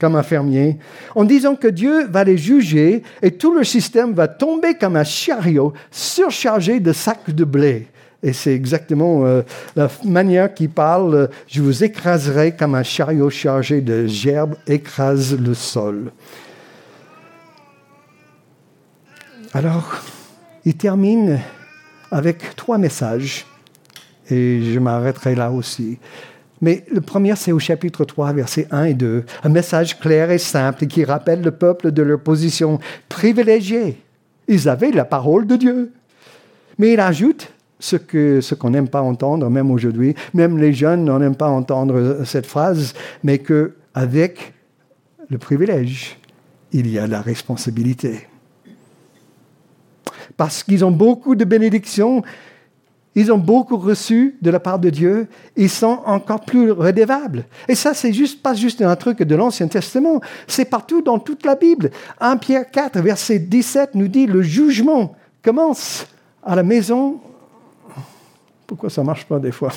comme 0.00 0.16
un 0.16 0.22
fermier, 0.22 0.78
en 1.14 1.24
disant 1.24 1.56
que 1.56 1.68
Dieu 1.68 2.06
va 2.06 2.24
les 2.24 2.38
juger 2.38 3.02
et 3.22 3.32
tout 3.32 3.54
le 3.54 3.64
système 3.64 4.12
va 4.12 4.28
tomber 4.28 4.74
comme 4.74 4.96
un 4.96 5.04
chariot 5.04 5.72
surchargé 5.90 6.80
de 6.80 6.92
sacs 6.92 7.30
de 7.30 7.44
blé. 7.44 7.88
Et 8.22 8.32
c'est 8.32 8.52
exactement 8.52 9.24
euh, 9.24 9.42
la 9.76 9.88
manière 10.04 10.52
qu'il 10.52 10.70
parle, 10.70 11.30
je 11.46 11.62
vous 11.62 11.84
écraserai 11.84 12.50
comme 12.56 12.74
un 12.74 12.82
chariot 12.82 13.30
chargé 13.30 13.80
de 13.80 14.06
gerbes 14.08 14.56
écrase 14.66 15.38
le 15.38 15.54
sol. 15.54 16.10
Alors, 19.52 20.02
il 20.64 20.76
termine 20.76 21.38
avec 22.10 22.56
trois 22.56 22.78
messages, 22.78 23.46
et 24.30 24.60
je 24.62 24.78
m'arrêterai 24.78 25.34
là 25.34 25.50
aussi. 25.50 25.98
Mais 26.60 26.84
le 26.92 27.00
premier, 27.00 27.36
c'est 27.36 27.52
au 27.52 27.58
chapitre 27.58 28.04
3, 28.04 28.32
versets 28.32 28.66
1 28.70 28.84
et 28.84 28.94
2, 28.94 29.24
un 29.44 29.48
message 29.48 29.98
clair 29.98 30.30
et 30.30 30.38
simple 30.38 30.86
qui 30.86 31.04
rappelle 31.04 31.42
le 31.42 31.52
peuple 31.52 31.92
de 31.92 32.02
leur 32.02 32.20
position 32.20 32.80
privilégiée. 33.08 34.02
Ils 34.48 34.68
avaient 34.68 34.90
la 34.90 35.04
parole 35.04 35.46
de 35.46 35.56
Dieu. 35.56 35.92
Mais 36.78 36.92
il 36.92 37.00
ajoute 37.00 37.52
ce 37.78 37.96
qu'on 37.96 38.40
ce 38.40 38.54
qu'on 38.54 38.70
n'aime 38.70 38.88
pas 38.88 39.02
entendre, 39.02 39.48
même 39.50 39.70
aujourd'hui. 39.70 40.14
Même 40.34 40.58
les 40.58 40.72
jeunes 40.72 41.04
n'en 41.04 41.22
aiment 41.22 41.36
pas 41.36 41.48
entendre 41.48 42.24
cette 42.24 42.46
phrase, 42.46 42.94
mais 43.22 43.38
qu'avec 43.38 44.52
le 45.28 45.38
privilège, 45.38 46.18
il 46.72 46.90
y 46.90 46.98
a 46.98 47.06
la 47.06 47.20
responsabilité. 47.20 48.26
Parce 50.38 50.62
qu'ils 50.62 50.86
ont 50.86 50.90
beaucoup 50.90 51.34
de 51.34 51.44
bénédictions, 51.44 52.22
ils 53.14 53.30
ont 53.30 53.38
beaucoup 53.38 53.76
reçu 53.76 54.36
de 54.40 54.50
la 54.50 54.60
part 54.60 54.78
de 54.78 54.88
Dieu, 54.88 55.28
ils 55.54 55.68
sont 55.68 55.98
encore 56.06 56.46
plus 56.46 56.70
redevables. 56.70 57.44
Et 57.68 57.74
ça, 57.74 57.92
c'est 57.92 58.14
juste 58.14 58.42
pas 58.42 58.54
juste 58.54 58.80
un 58.80 58.96
truc 58.96 59.22
de 59.22 59.34
l'Ancien 59.34 59.68
Testament, 59.68 60.22
c'est 60.46 60.64
partout 60.64 61.02
dans 61.02 61.18
toute 61.18 61.44
la 61.44 61.56
Bible. 61.56 61.90
1 62.20 62.38
Pierre 62.38 62.70
4, 62.70 62.98
verset 63.00 63.40
17 63.40 63.96
nous 63.96 64.08
dit 64.08 64.26
le 64.26 64.40
jugement 64.40 65.14
commence 65.42 66.06
à 66.42 66.56
la 66.56 66.62
maison 66.62 67.20
pourquoi 68.68 68.90
ça 68.90 69.02
marche 69.02 69.24
pas 69.24 69.38
des 69.38 69.50
fois? 69.50 69.72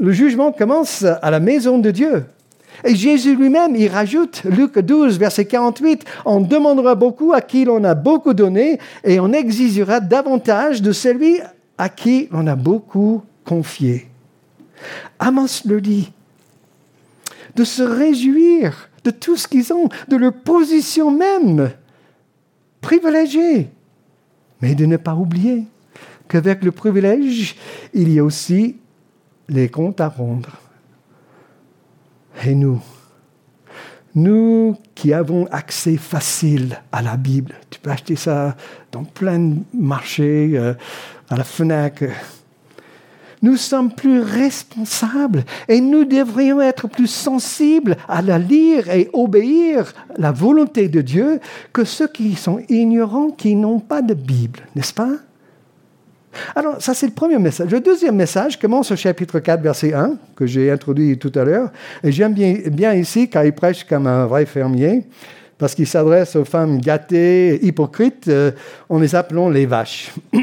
Le 0.00 0.10
jugement 0.10 0.50
commence 0.50 1.04
à 1.04 1.30
la 1.30 1.38
maison 1.38 1.78
de 1.78 1.92
Dieu. 1.92 2.24
Et 2.84 2.94
Jésus 2.94 3.36
lui-même, 3.36 3.76
il 3.76 3.88
rajoute, 3.88 4.42
Luc 4.44 4.78
12, 4.78 5.18
verset 5.18 5.44
48, 5.44 6.04
on 6.24 6.40
demandera 6.40 6.94
beaucoup 6.94 7.32
à 7.32 7.40
qui 7.40 7.64
l'on 7.64 7.84
a 7.84 7.94
beaucoup 7.94 8.34
donné 8.34 8.78
et 9.04 9.20
on 9.20 9.32
exigera 9.32 10.00
davantage 10.00 10.82
de 10.82 10.92
celui 10.92 11.38
à 11.78 11.88
qui 11.88 12.28
l'on 12.30 12.46
a 12.46 12.56
beaucoup 12.56 13.22
confié. 13.44 14.08
Amos 15.18 15.62
le 15.66 15.80
dit, 15.80 16.12
de 17.56 17.64
se 17.64 17.82
réjouir 17.82 18.88
de 19.04 19.10
tout 19.10 19.36
ce 19.36 19.48
qu'ils 19.48 19.72
ont, 19.72 19.88
de 20.08 20.16
leur 20.16 20.32
position 20.32 21.10
même 21.10 21.70
privilégiée, 22.80 23.68
mais 24.60 24.74
de 24.74 24.86
ne 24.86 24.96
pas 24.96 25.14
oublier 25.14 25.64
qu'avec 26.28 26.62
le 26.62 26.70
privilège, 26.70 27.56
il 27.92 28.12
y 28.12 28.18
a 28.18 28.24
aussi 28.24 28.76
les 29.48 29.68
comptes 29.68 30.00
à 30.00 30.08
rendre. 30.08 30.50
Et 32.44 32.54
nous, 32.54 32.80
nous 34.14 34.76
qui 34.94 35.12
avons 35.12 35.46
accès 35.46 35.96
facile 35.96 36.80
à 36.90 37.02
la 37.02 37.16
Bible, 37.16 37.54
tu 37.68 37.78
peux 37.78 37.90
acheter 37.90 38.16
ça 38.16 38.56
dans 38.92 39.04
plein 39.04 39.38
de 39.38 39.56
marchés, 39.74 40.52
euh, 40.54 40.74
à 41.28 41.36
la 41.36 41.44
FNAC. 41.44 42.04
Nous 43.42 43.56
sommes 43.56 43.92
plus 43.92 44.20
responsables 44.20 45.44
et 45.68 45.80
nous 45.80 46.04
devrions 46.04 46.60
être 46.60 46.88
plus 46.88 47.06
sensibles 47.06 47.96
à 48.08 48.20
la 48.20 48.38
lire 48.38 48.90
et 48.90 49.08
obéir 49.12 49.92
la 50.18 50.32
volonté 50.32 50.88
de 50.88 51.00
Dieu 51.00 51.40
que 51.72 51.84
ceux 51.84 52.08
qui 52.08 52.34
sont 52.34 52.60
ignorants, 52.68 53.30
qui 53.30 53.54
n'ont 53.54 53.80
pas 53.80 54.02
de 54.02 54.14
Bible, 54.14 54.60
n'est-ce 54.76 54.92
pas? 54.92 55.12
Alors, 56.54 56.80
ça, 56.80 56.94
c'est 56.94 57.06
le 57.06 57.12
premier 57.12 57.38
message. 57.38 57.70
Le 57.70 57.80
deuxième 57.80 58.16
message 58.16 58.58
commence 58.58 58.90
au 58.90 58.96
chapitre 58.96 59.40
4, 59.40 59.62
verset 59.62 59.92
1, 59.92 60.14
que 60.36 60.46
j'ai 60.46 60.70
introduit 60.70 61.18
tout 61.18 61.32
à 61.34 61.44
l'heure. 61.44 61.70
Et 62.04 62.12
j'aime 62.12 62.34
bien, 62.34 62.56
bien 62.70 62.94
ici 62.94 63.28
car 63.28 63.44
il 63.44 63.52
prêche 63.52 63.84
comme 63.84 64.06
un 64.06 64.26
vrai 64.26 64.46
fermier, 64.46 65.04
parce 65.58 65.74
qu'il 65.74 65.86
s'adresse 65.86 66.36
aux 66.36 66.44
femmes 66.44 66.80
gâtées, 66.80 67.64
hypocrites, 67.64 68.28
euh, 68.28 68.52
en 68.88 68.98
les 68.98 69.14
appelant 69.14 69.48
les 69.48 69.66
vaches. 69.66 70.12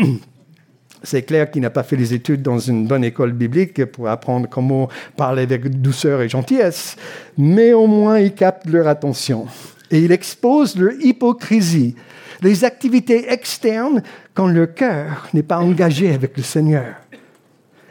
C'est 1.03 1.21
clair 1.21 1.49
qu'il 1.51 1.61
n'a 1.61 1.69
pas 1.69 1.83
fait 1.83 1.95
les 1.95 2.13
études 2.13 2.41
dans 2.41 2.59
une 2.59 2.87
bonne 2.87 3.03
école 3.03 3.31
biblique 3.31 3.85
pour 3.85 4.09
apprendre 4.09 4.47
comment 4.49 4.89
parler 5.15 5.43
avec 5.43 5.79
douceur 5.79 6.21
et 6.21 6.27
gentillesse, 6.27 6.95
mais 7.37 7.71
au 7.71 7.87
moins 7.87 8.19
il 8.19 8.33
capte 8.33 8.65
leur 8.65 8.87
attention. 8.87 9.45
Et 9.91 9.99
il 9.99 10.11
expose 10.11 10.77
leur 10.77 10.93
hypocrisie 10.99 11.95
les 12.41 12.63
activités 12.63 13.31
externes 13.31 14.03
quand 14.33 14.47
le 14.47 14.67
cœur 14.67 15.27
n'est 15.33 15.43
pas 15.43 15.57
engagé 15.57 16.13
avec 16.13 16.37
le 16.37 16.43
Seigneur. 16.43 16.95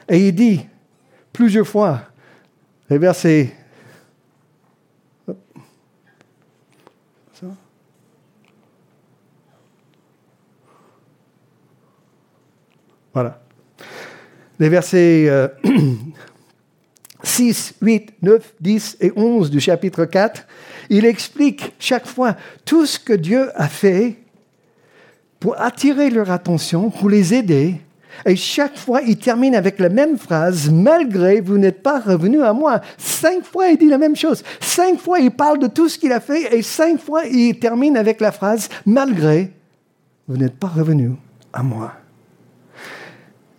Et 0.08 0.28
il 0.28 0.34
dit 0.34 0.64
plusieurs 1.32 1.66
fois, 1.66 2.02
les 2.88 2.98
versets. 2.98 3.52
Voilà. 13.12 13.40
Les 14.58 14.68
versets 14.68 15.50
6, 17.26 17.74
8, 17.82 18.12
9, 18.22 18.54
10 18.60 18.96
et 19.00 19.12
11 19.16 19.50
du 19.50 19.58
chapitre 19.58 20.04
4, 20.04 20.46
il 20.90 21.04
explique 21.04 21.74
chaque 21.78 22.06
fois 22.06 22.36
tout 22.64 22.86
ce 22.86 23.00
que 23.00 23.12
Dieu 23.12 23.50
a 23.56 23.66
fait 23.66 24.16
pour 25.40 25.60
attirer 25.60 26.08
leur 26.08 26.30
attention, 26.30 26.88
pour 26.88 27.10
les 27.10 27.34
aider. 27.34 27.80
Et 28.24 28.36
chaque 28.36 28.78
fois, 28.78 29.02
il 29.02 29.18
termine 29.18 29.56
avec 29.56 29.80
la 29.80 29.88
même 29.88 30.16
phrase, 30.16 30.70
malgré 30.70 31.40
vous 31.40 31.58
n'êtes 31.58 31.82
pas 31.82 31.98
revenu 31.98 32.42
à 32.42 32.52
moi. 32.52 32.80
Cinq 32.96 33.44
fois, 33.44 33.68
il 33.68 33.76
dit 33.76 33.88
la 33.88 33.98
même 33.98 34.16
chose. 34.16 34.44
Cinq 34.60 35.00
fois, 35.00 35.18
il 35.18 35.32
parle 35.32 35.58
de 35.58 35.66
tout 35.66 35.88
ce 35.88 35.98
qu'il 35.98 36.12
a 36.12 36.20
fait 36.20 36.56
et 36.56 36.62
cinq 36.62 37.00
fois, 37.00 37.24
il 37.26 37.58
termine 37.58 37.96
avec 37.96 38.20
la 38.20 38.30
phrase, 38.30 38.68
malgré 38.86 39.50
vous 40.28 40.36
n'êtes 40.36 40.56
pas 40.56 40.68
revenu 40.68 41.16
à 41.52 41.64
moi. 41.64 41.92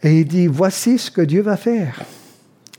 Et 0.02 0.22
il 0.22 0.26
dit, 0.26 0.48
voici 0.48 0.98
ce 0.98 1.12
que 1.12 1.22
Dieu 1.22 1.42
va 1.42 1.58
faire. 1.58 2.02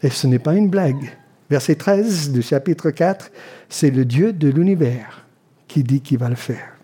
Et 0.02 0.11
ce 0.11 0.26
n'est 0.26 0.38
pas 0.38 0.54
une 0.54 0.68
blague. 0.68 1.16
Verset 1.50 1.76
13 1.76 2.32
du 2.32 2.42
chapitre 2.42 2.90
4, 2.90 3.30
c'est 3.68 3.90
le 3.90 4.04
Dieu 4.04 4.32
de 4.32 4.48
l'univers 4.48 5.24
qui 5.66 5.82
dit 5.82 6.00
qu'il 6.00 6.18
va 6.18 6.28
le 6.28 6.34
faire. 6.34 6.76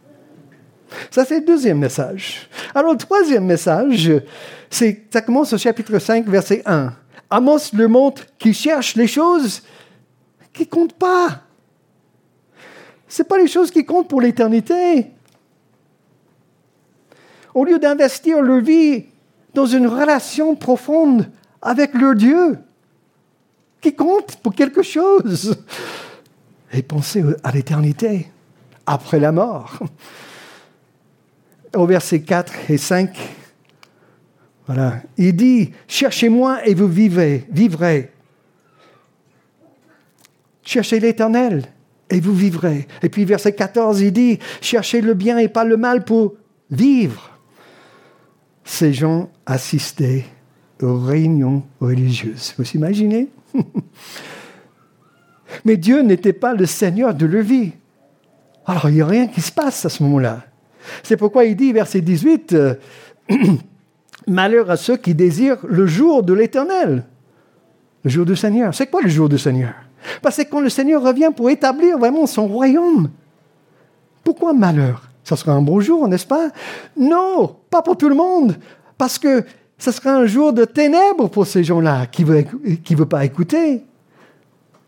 Ça, 1.11 1.25
c'est 1.25 1.41
le 1.41 1.45
deuxième 1.45 1.79
message. 1.79 2.49
Alors, 2.75 2.93
le 2.93 2.99
troisième 2.99 3.45
message, 3.45 4.11
c'est, 4.71 5.03
ça 5.13 5.21
commence 5.21 5.53
au 5.53 5.59
chapitre 5.59 5.99
5, 5.99 6.27
verset 6.27 6.63
1. 6.65 6.93
Amos 7.31 7.73
le 7.73 7.89
montre 7.89 8.25
qu'il 8.39 8.55
cherche 8.55 8.95
les 8.95 9.07
choses 9.07 9.63
qui 10.53 10.63
ne 10.63 10.69
comptent 10.69 10.99
pas. 10.99 11.41
Ce 13.09 13.23
pas 13.23 13.39
les 13.39 13.49
choses 13.49 13.71
qui 13.71 13.85
comptent 13.85 14.09
pour 14.09 14.21
l'éternité. 14.21 15.11
Au 17.55 17.65
lieu 17.65 17.79
d'investir 17.79 18.43
leur 18.43 18.61
vie 18.61 19.05
dans 19.53 19.67
une 19.67 19.87
relation 19.87 20.57
profonde 20.57 21.29
avec 21.63 21.95
leur 21.95 22.15
Dieu, 22.15 22.59
qui 23.85 23.95
compte 23.95 24.37
pour 24.37 24.55
quelque 24.55 24.83
chose, 24.83 25.55
et 26.73 26.83
penser 26.83 27.23
à 27.43 27.53
l'éternité, 27.53 28.31
après 28.87 29.21
la 29.21 29.31
mort 29.31 29.79
au 31.77 31.85
verset 31.85 32.23
4 32.23 32.71
et 32.71 32.79
5. 32.79 33.11
Voilà. 34.67 35.03
Il 35.19 35.37
dit, 35.37 35.73
cherchez-moi 35.87 36.67
et 36.67 36.73
vous 36.73 36.89
vivez, 36.89 37.45
vivrez. 37.51 38.11
Cherchez 40.63 40.99
l'éternel 40.99 41.65
et 42.09 42.21
vous 42.21 42.33
vivrez. 42.33 42.89
Et 43.03 43.11
puis 43.11 43.27
verset 43.27 43.55
14, 43.55 44.01
il 44.01 44.13
dit, 44.13 44.39
cherchez 44.63 45.03
le 45.03 45.13
bien 45.13 45.37
et 45.37 45.49
pas 45.49 45.65
le 45.65 45.77
mal 45.77 46.05
pour 46.05 46.35
vivre. 46.71 47.39
Ces 48.65 48.95
gens 48.95 49.31
assistaient 49.45 50.25
aux 50.81 50.97
réunions 50.97 51.65
religieuses. 51.81 52.55
Vous 52.57 52.71
imaginez? 52.71 53.29
Mais 55.65 55.77
Dieu 55.77 56.03
n'était 56.03 56.33
pas 56.33 56.55
le 56.55 56.67
Seigneur 56.67 57.15
de 57.15 57.27
leur 57.27 57.43
vie. 57.43 57.73
Alors 58.67 58.89
il 58.89 58.95
n'y 58.97 59.03
a 59.03 59.07
rien 59.07 59.27
qui 59.27 59.41
se 59.41 59.53
passe 59.53 59.85
à 59.85 59.89
ce 59.89 60.03
moment-là. 60.03 60.43
C'est 61.03 61.17
pourquoi 61.17 61.45
il 61.45 61.57
dit, 61.57 61.73
verset 61.73 62.01
18, 62.01 62.53
euh, 62.53 62.75
Malheur 64.27 64.71
à 64.71 64.77
ceux 64.77 64.97
qui 64.97 65.15
désirent 65.15 65.59
le 65.67 65.87
jour 65.87 66.23
de 66.23 66.33
l'Éternel, 66.33 67.05
le 68.05 68.11
jour 68.11 68.25
du 68.25 68.37
Seigneur. 68.37 68.75
C'est 68.75 68.87
quoi 68.87 69.03
le 69.03 69.09
jour 69.09 69.29
du 69.29 69.39
Seigneur? 69.39 69.75
Parce 70.23 70.37
que 70.37 70.43
quand 70.43 70.61
le 70.61 70.71
Seigneur 70.71 71.03
revient 71.03 71.31
pour 71.35 71.51
établir 71.51 71.99
vraiment 71.99 72.27
son 72.27 72.47
royaume. 72.47 73.11
Pourquoi 74.23 74.55
malheur? 74.55 75.11
Ça 75.25 75.37
sera 75.37 75.53
un 75.53 75.63
beau 75.63 75.81
jour, 75.81 76.07
n'est-ce 76.09 76.27
pas? 76.27 76.51
Non, 76.97 77.57
pas 77.71 77.83
pour 77.83 77.97
tout 77.97 78.09
le 78.09 78.15
monde, 78.15 78.57
parce 78.99 79.19
que 79.19 79.45
ce 79.85 79.93
sera 79.93 80.15
un 80.15 80.25
jour 80.25 80.55
de 80.55 80.65
ténèbres 80.65 81.29
pour 81.29 81.47
ces 81.47 81.63
gens-là 81.63 82.07
qui 82.07 82.25
ne 82.25 82.29
veulent, 82.29 83.07
pas 83.07 83.23
écouter, 83.27 83.83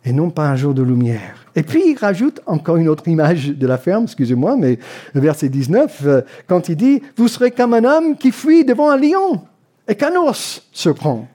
et 0.07 0.13
non 0.13 0.31
pas 0.31 0.49
un 0.49 0.57
jour 0.57 0.73
de 0.73 0.83
lumière. 0.83 1.45
Et 1.55 1.63
puis 1.63 1.91
il 1.91 1.99
rajoute 1.99 2.41
encore 2.47 2.79
une 2.79 2.89
autre 2.89 3.07
image 3.07 3.49
de 3.49 3.67
la 3.67 3.77
ferme, 3.77 4.05
excusez-moi, 4.05 4.57
mais 4.57 4.79
verset 5.15 5.51
19, 5.51 6.03
euh, 6.07 6.23
quand 6.47 6.71
il 6.71 6.77
dit, 6.77 7.03
vous 7.19 7.29
serez 7.29 7.51
comme 7.51 7.75
un 7.75 7.85
homme 7.85 8.17
qui 8.17 8.33
fuit 8.33 8.65
devant 8.65 8.89
un 8.89 8.97
lion 8.97 9.43
et 9.87 9.95
qu'un 9.97 10.17
ours 10.17 10.63
se 10.73 10.89
prend. 10.89 11.29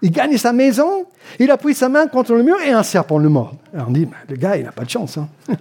Il 0.00 0.12
gagne 0.12 0.36
sa 0.36 0.52
maison, 0.52 1.06
il 1.40 1.50
appuie 1.50 1.74
sa 1.74 1.88
main 1.88 2.06
contre 2.06 2.34
le 2.34 2.44
mur 2.44 2.60
et 2.64 2.70
un 2.70 2.84
serpent 2.84 3.18
le 3.18 3.28
mord. 3.28 3.56
Alors 3.74 3.88
on 3.88 3.92
dit, 3.92 4.06
le 4.28 4.36
gars, 4.36 4.56
il 4.56 4.62
n'a 4.62 4.70
pas 4.70 4.84
de 4.84 4.90
chance. 4.90 5.18
Hein. 5.18 5.28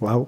Waouh! 0.00 0.26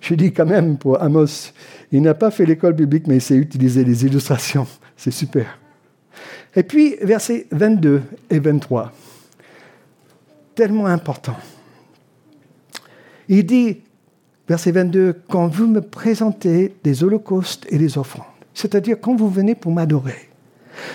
Je 0.00 0.14
dis 0.14 0.32
quand 0.32 0.46
même 0.46 0.78
pour 0.78 1.02
Amos, 1.02 1.52
il 1.92 2.02
n'a 2.02 2.14
pas 2.14 2.30
fait 2.30 2.44
l'école 2.44 2.74
biblique, 2.74 3.06
mais 3.06 3.16
il 3.16 3.20
sait 3.22 3.36
utiliser 3.36 3.84
les 3.84 4.04
illustrations. 4.04 4.66
C'est 4.96 5.10
super. 5.10 5.58
Et 6.54 6.62
puis, 6.62 6.96
versets 7.02 7.46
22 7.50 8.02
et 8.30 8.38
23, 8.38 8.92
tellement 10.54 10.86
important. 10.86 11.36
Il 13.28 13.44
dit, 13.44 13.78
verset 14.48 14.72
22, 14.72 15.22
quand 15.28 15.48
vous 15.48 15.66
me 15.66 15.80
présentez 15.80 16.74
des 16.82 17.04
holocaustes 17.04 17.66
et 17.70 17.78
des 17.78 17.98
offrandes, 17.98 18.24
c'est-à-dire 18.54 18.96
quand 19.00 19.14
vous 19.14 19.28
venez 19.28 19.54
pour 19.54 19.70
m'adorer, 19.70 20.28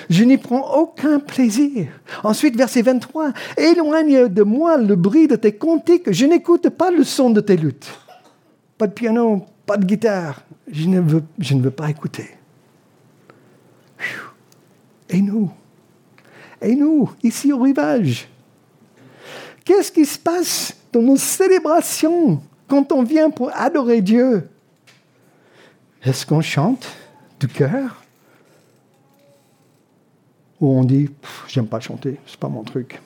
je 0.09 0.23
n'y 0.23 0.37
prends 0.37 0.79
aucun 0.79 1.19
plaisir. 1.19 1.87
Ensuite, 2.23 2.55
verset 2.55 2.81
23, 2.81 3.31
éloigne 3.57 4.27
de 4.27 4.43
moi 4.43 4.77
le 4.77 4.95
bruit 4.95 5.27
de 5.27 5.35
tes 5.35 5.53
cantiques, 5.53 6.11
je 6.11 6.25
n'écoute 6.25 6.69
pas 6.69 6.91
le 6.91 7.03
son 7.03 7.29
de 7.29 7.41
tes 7.41 7.57
luttes. 7.57 7.89
Pas 8.77 8.87
de 8.87 8.93
piano, 8.93 9.45
pas 9.65 9.77
de 9.77 9.85
guitare, 9.85 10.43
je 10.67 10.87
ne 10.87 10.99
veux, 10.99 11.71
pas 11.71 11.89
écouter. 11.89 12.29
Et 15.09 15.21
nous? 15.21 15.51
Et 16.61 16.75
nous, 16.75 17.11
ici 17.23 17.51
au 17.53 17.59
rivage? 17.59 18.27
Qu'est-ce 19.63 19.91
qui 19.91 20.05
se 20.05 20.19
passe 20.19 20.75
dans 20.91 21.01
nos 21.01 21.17
célébrations 21.17 22.41
quand 22.67 22.91
on 22.91 23.03
vient 23.03 23.29
pour 23.29 23.51
adorer 23.55 24.01
Dieu? 24.01 24.49
Est-ce 26.03 26.25
qu'on 26.25 26.41
chante 26.41 26.87
du 27.39 27.47
cœur? 27.47 28.03
Ou 30.59 30.77
on 30.77 30.83
dit 30.83 31.09
J'aime 31.47 31.67
pas 31.67 31.79
chanter, 31.79 32.19
c'est 32.25 32.39
pas 32.39 32.49
mon 32.49 32.63
truc. 32.63 33.01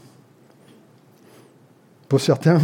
Pour 2.08 2.22
certains, 2.22 2.62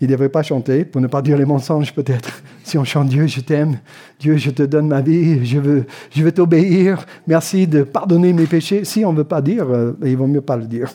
ils 0.00 0.06
ne 0.06 0.12
devraient 0.12 0.28
pas 0.28 0.42
chanter, 0.42 0.84
pour 0.84 1.00
ne 1.00 1.06
pas 1.06 1.22
dire 1.22 1.38
les 1.38 1.44
mensonges 1.44 1.94
peut-être. 1.94 2.42
Si 2.66 2.76
on 2.76 2.84
chante 2.84 3.08
Dieu, 3.08 3.28
je 3.28 3.40
t'aime, 3.40 3.78
Dieu, 4.18 4.36
je 4.38 4.50
te 4.50 4.64
donne 4.64 4.88
ma 4.88 5.00
vie, 5.00 5.46
je 5.46 5.60
veux, 5.60 5.86
je 6.10 6.20
veux 6.24 6.32
t'obéir, 6.32 7.06
merci 7.28 7.68
de 7.68 7.84
pardonner 7.84 8.32
mes 8.32 8.46
péchés. 8.46 8.84
Si 8.84 9.04
on 9.04 9.12
ne 9.12 9.18
veut 9.18 9.24
pas 9.24 9.40
dire, 9.40 9.70
euh, 9.70 9.92
il 10.04 10.16
vaut 10.16 10.26
mieux 10.26 10.40
pas 10.40 10.56
le 10.56 10.64
dire, 10.64 10.92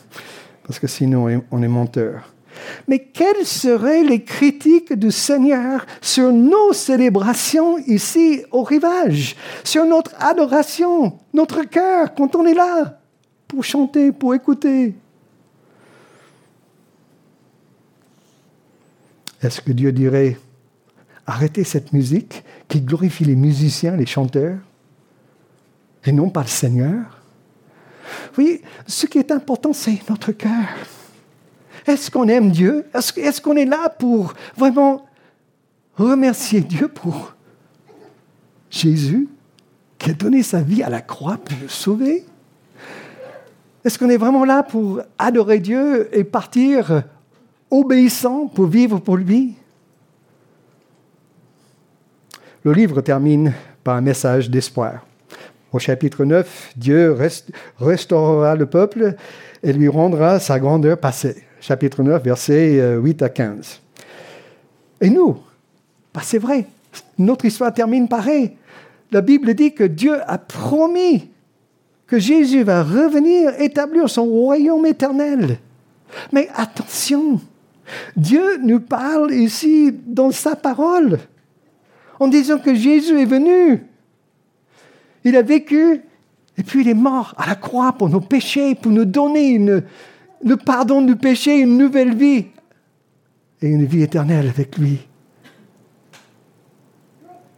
parce 0.66 0.78
que 0.78 0.86
sinon 0.86 1.28
on 1.50 1.62
est 1.62 1.68
menteur. 1.68 2.32
Mais 2.88 2.98
quelles 2.98 3.46
seraient 3.46 4.02
les 4.02 4.22
critiques 4.22 4.92
du 4.92 5.10
Seigneur 5.10 5.86
sur 6.00 6.32
nos 6.32 6.72
célébrations 6.72 7.78
ici 7.78 8.42
au 8.50 8.62
rivage, 8.62 9.36
sur 9.64 9.84
notre 9.86 10.12
adoration, 10.20 11.18
notre 11.32 11.62
cœur 11.62 12.14
quand 12.14 12.34
on 12.36 12.46
est 12.46 12.54
là 12.54 12.98
pour 13.48 13.64
chanter, 13.64 14.12
pour 14.12 14.34
écouter? 14.34 14.94
Est-ce 19.42 19.60
que 19.60 19.72
Dieu 19.72 19.92
dirait, 19.92 20.38
arrêtez 21.26 21.64
cette 21.64 21.92
musique 21.92 22.44
qui 22.68 22.80
glorifie 22.80 23.24
les 23.24 23.36
musiciens, 23.36 23.96
les 23.96 24.06
chanteurs, 24.06 24.58
et 26.04 26.12
non 26.12 26.30
pas 26.30 26.42
le 26.42 26.48
Seigneur? 26.48 27.20
Vous 28.04 28.42
voyez, 28.42 28.62
ce 28.86 29.06
qui 29.06 29.18
est 29.18 29.32
important, 29.32 29.72
c'est 29.72 29.98
notre 30.08 30.32
cœur. 30.32 30.68
Est-ce 31.86 32.10
qu'on 32.10 32.28
aime 32.28 32.50
Dieu? 32.50 32.86
Est-ce 32.94 33.40
qu'on 33.40 33.56
est 33.56 33.64
là 33.64 33.88
pour 33.88 34.34
vraiment 34.56 35.06
remercier 35.96 36.60
Dieu 36.60 36.88
pour 36.88 37.34
Jésus 38.70 39.28
qui 39.98 40.10
a 40.10 40.14
donné 40.14 40.42
sa 40.42 40.60
vie 40.60 40.82
à 40.82 40.88
la 40.88 41.00
croix 41.00 41.38
pour 41.38 41.56
nous 41.60 41.68
sauver? 41.68 42.24
Est-ce 43.84 43.98
qu'on 43.98 44.08
est 44.08 44.16
vraiment 44.16 44.44
là 44.44 44.62
pour 44.62 45.00
adorer 45.18 45.58
Dieu 45.58 46.08
et 46.16 46.22
partir 46.22 47.02
obéissant 47.72 48.46
pour 48.46 48.66
vivre 48.66 48.98
pour 49.00 49.16
lui 49.16 49.54
Le 52.64 52.72
livre 52.72 53.00
termine 53.00 53.52
par 53.82 53.96
un 53.96 54.00
message 54.00 54.48
d'espoir. 54.48 55.04
Au 55.72 55.80
chapitre 55.80 56.24
9, 56.24 56.74
Dieu 56.76 57.16
restaurera 57.80 58.54
le 58.54 58.66
peuple 58.66 59.16
et 59.64 59.72
lui 59.72 59.88
rendra 59.88 60.38
sa 60.38 60.60
grandeur 60.60 60.98
passée 60.98 61.44
chapitre 61.62 62.02
9, 62.02 62.22
versets 62.22 62.96
8 62.98 63.22
euh, 63.22 63.24
à 63.24 63.28
15. 63.28 63.80
Et 65.00 65.08
nous, 65.08 65.38
bah, 66.12 66.20
c'est 66.22 66.38
vrai, 66.38 66.66
notre 67.16 67.44
histoire 67.44 67.72
termine 67.72 68.08
pareil. 68.08 68.52
La 69.10 69.20
Bible 69.20 69.54
dit 69.54 69.72
que 69.72 69.84
Dieu 69.84 70.18
a 70.26 70.38
promis 70.38 71.30
que 72.06 72.18
Jésus 72.18 72.62
va 72.62 72.82
revenir 72.82 73.52
établir 73.60 74.10
son 74.10 74.24
royaume 74.24 74.84
éternel. 74.86 75.58
Mais 76.32 76.48
attention, 76.54 77.40
Dieu 78.16 78.58
nous 78.58 78.80
parle 78.80 79.32
ici 79.32 79.92
dans 80.06 80.30
sa 80.30 80.56
parole 80.56 81.18
en 82.20 82.28
disant 82.28 82.58
que 82.58 82.74
Jésus 82.74 83.20
est 83.20 83.26
venu. 83.26 83.84
Il 85.24 85.36
a 85.36 85.42
vécu 85.42 86.00
et 86.58 86.62
puis 86.62 86.82
il 86.82 86.88
est 86.88 86.94
mort 86.94 87.34
à 87.36 87.46
la 87.46 87.54
croix 87.54 87.92
pour 87.92 88.08
nos 88.08 88.20
péchés, 88.20 88.74
pour 88.74 88.92
nous 88.92 89.04
donner 89.04 89.48
une, 89.48 89.82
le 90.44 90.56
pardon 90.56 91.02
du 91.02 91.16
péché, 91.16 91.58
une 91.58 91.78
nouvelle 91.78 92.14
vie 92.14 92.46
et 93.60 93.68
une 93.68 93.84
vie 93.84 94.02
éternelle 94.02 94.48
avec 94.48 94.76
lui. 94.78 95.00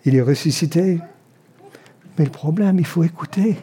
Il 0.05 0.15
est 0.15 0.23
ressuscité. 0.23 0.99
Mais 2.19 2.25
le 2.25 2.31
problème, 2.31 2.79
il 2.79 2.87
faut 2.87 3.03
écouter. 3.03 3.57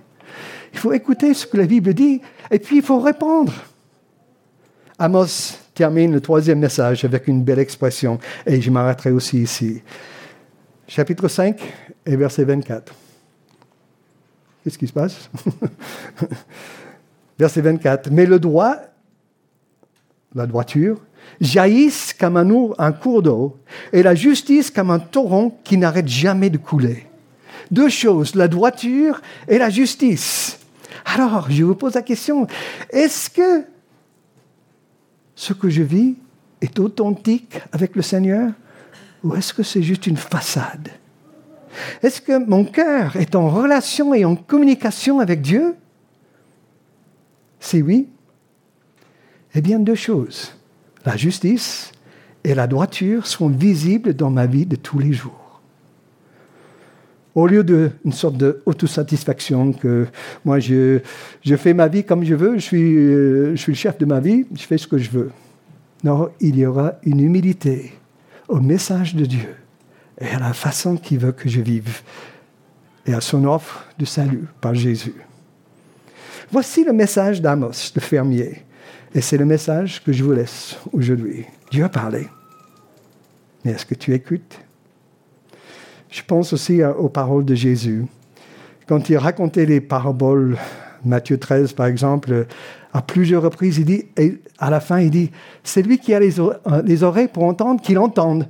Il 0.74 0.80
faut 0.80 0.94
écouter 0.94 1.34
ce 1.34 1.46
que 1.46 1.58
la 1.58 1.66
Bible 1.66 1.94
dit 1.94 2.22
et 2.50 2.60
puis 2.60 2.78
il 2.78 2.84
faut 2.84 3.00
répondre. 3.00 3.54
Amos 5.00 5.58
termine 5.82 6.14
le 6.14 6.22
troisième 6.22 6.60
message 6.60 7.04
avec 7.06 7.28
une 7.28 7.44
belle 7.44 7.58
expression 7.58 8.20
et 8.46 8.62
je 8.62 8.70
m'arrêterai 8.70 9.10
aussi 9.10 9.42
ici. 9.42 9.82
Chapitre 10.88 11.28
5 11.28 11.60
et 12.06 12.16
verset 12.16 12.44
24. 12.44 12.94
Qu'est-ce 14.64 14.78
qui 14.78 14.86
se 14.86 14.94
passe? 14.94 15.32
Verset 17.40 17.62
24. 17.62 18.12
Mais 18.12 18.28
le 18.28 18.38
droit 18.38 18.76
la 20.36 20.46
droiture, 20.46 21.02
jaillissent 21.42 22.14
comme 22.14 22.38
un, 22.38 22.48
un 22.78 22.92
cours 22.92 23.24
d'eau, 23.24 23.58
et 23.92 24.04
la 24.04 24.14
justice 24.14 24.70
comme 24.70 24.92
un 24.92 25.00
torrent 25.00 25.60
qui 25.64 25.78
n'arrête 25.78 26.08
jamais 26.08 26.52
de 26.52 26.60
couler. 26.60 27.08
Deux 27.72 27.90
choses, 27.90 28.36
la 28.36 28.48
droiture 28.48 29.20
et 29.48 29.58
la 29.58 29.72
justice. 29.72 30.60
Alors, 31.06 31.50
je 31.50 31.64
vous 31.64 31.76
pose 31.76 31.96
la 31.96 32.04
question, 32.04 32.46
est-ce 32.92 33.32
que 33.32 33.66
ce 35.42 35.54
que 35.54 35.72
je 35.72 35.82
vis 35.82 36.14
est 36.62 36.78
authentique 36.78 37.60
avec 37.72 37.96
le 37.96 38.04
Seigneur 38.04 38.52
ou 39.24 39.34
est-ce 39.34 39.56
que 39.56 39.64
c'est 39.64 39.82
juste 39.82 40.06
une 40.06 40.16
façade? 40.16 40.90
Est-ce 42.04 42.22
que 42.22 42.38
mon 42.46 42.64
cœur 42.64 43.16
est 43.16 43.34
en 43.34 43.50
relation 43.50 44.14
et 44.14 44.24
en 44.24 44.36
communication 44.36 45.20
avec 45.20 45.42
Dieu? 45.42 45.74
Si 47.60 47.82
oui, 47.82 48.08
eh 49.56 49.62
bien, 49.62 49.80
deux 49.80 49.96
choses. 49.96 50.54
La 51.06 51.18
justice 51.18 51.92
et 52.44 52.54
la 52.54 52.68
droiture 52.68 53.26
sont 53.26 53.50
visibles 53.50 54.14
dans 54.14 54.30
ma 54.30 54.46
vie 54.46 54.68
de 54.68 54.76
tous 54.76 55.00
les 55.00 55.12
jours. 55.12 55.41
Au 57.34 57.48
lieu 57.48 57.64
d'une 57.64 58.12
sorte 58.12 58.38
d'autosatisfaction 58.38 59.72
que 59.72 60.08
moi, 60.44 60.60
je, 60.60 61.00
je, 61.44 61.56
fais 61.56 61.74
ma 61.74 61.88
vie 61.88 62.04
comme 62.04 62.26
je 62.26 62.36
veux, 62.36 62.56
je 62.56 62.62
suis, 62.62 62.98
euh, 62.98 63.52
je 63.52 63.62
suis 63.62 63.72
le 63.72 63.78
chef 63.78 63.98
de 63.98 64.06
ma 64.06 64.20
vie, 64.20 64.46
je 64.54 64.64
fais 64.64 64.78
ce 64.78 64.88
que 64.88 64.98
je 64.98 65.10
veux. 65.10 65.32
Non, 66.04 66.30
il 66.42 66.58
y 66.58 66.66
aura 66.66 66.96
une 67.04 67.22
humilité 67.22 67.94
au 68.50 68.60
message 68.60 69.16
de 69.16 69.26
Dieu 69.26 69.56
et 70.20 70.28
à 70.28 70.40
la 70.40 70.54
façon 70.54 70.98
qu'il 70.98 71.20
veut 71.20 71.32
que 71.32 71.48
je 71.48 71.62
vive 71.62 72.02
et 73.06 73.14
à 73.14 73.22
son 73.22 73.46
offre 73.46 73.86
de 73.98 74.06
salut 74.06 74.46
par 74.60 74.76
Jésus. 74.76 75.16
Voici 76.52 76.84
le 76.84 76.92
message 76.92 77.42
d'Amos, 77.42 77.94
le 77.96 78.02
fermier. 78.02 78.64
Et 79.16 79.22
c'est 79.22 79.38
le 79.38 79.46
message 79.46 80.04
que 80.04 80.12
je 80.12 80.24
vous 80.24 80.34
laisse 80.34 80.78
aujourd'hui. 80.92 81.46
Dieu 81.72 81.84
a 81.84 81.90
parlé. 81.90 82.28
Mais 83.64 83.72
est-ce 83.72 83.86
que 83.86 83.96
tu 83.96 84.14
écoutes? 84.14 84.60
Je 86.12 86.22
pense 86.22 86.54
aussi 86.54 86.84
aux 86.84 87.10
paroles 87.10 87.46
de 87.46 87.56
Jésus. 87.56 88.06
Quand 88.86 89.10
il 89.10 89.18
racontait 89.18 89.66
les 89.66 89.80
paraboles, 89.80 90.58
Matthieu 91.06 91.38
13 91.38 91.74
par 91.74 91.86
exemple, 91.88 92.46
à 92.94 93.02
plusieurs 93.02 93.42
reprises, 93.42 93.78
il 93.78 93.86
dit, 93.86 94.06
et 94.18 94.42
à 94.60 94.70
la 94.70 94.82
fin, 94.82 95.00
il 95.00 95.10
dit, 95.10 95.32
c'est 95.64 95.82
lui 95.82 95.98
qui 95.98 96.14
a 96.14 96.20
les, 96.20 96.34
les 96.84 97.04
oreilles 97.04 97.30
pour 97.30 97.44
entendre, 97.44 97.82
qu'il 97.82 97.98
entende. 97.98 98.48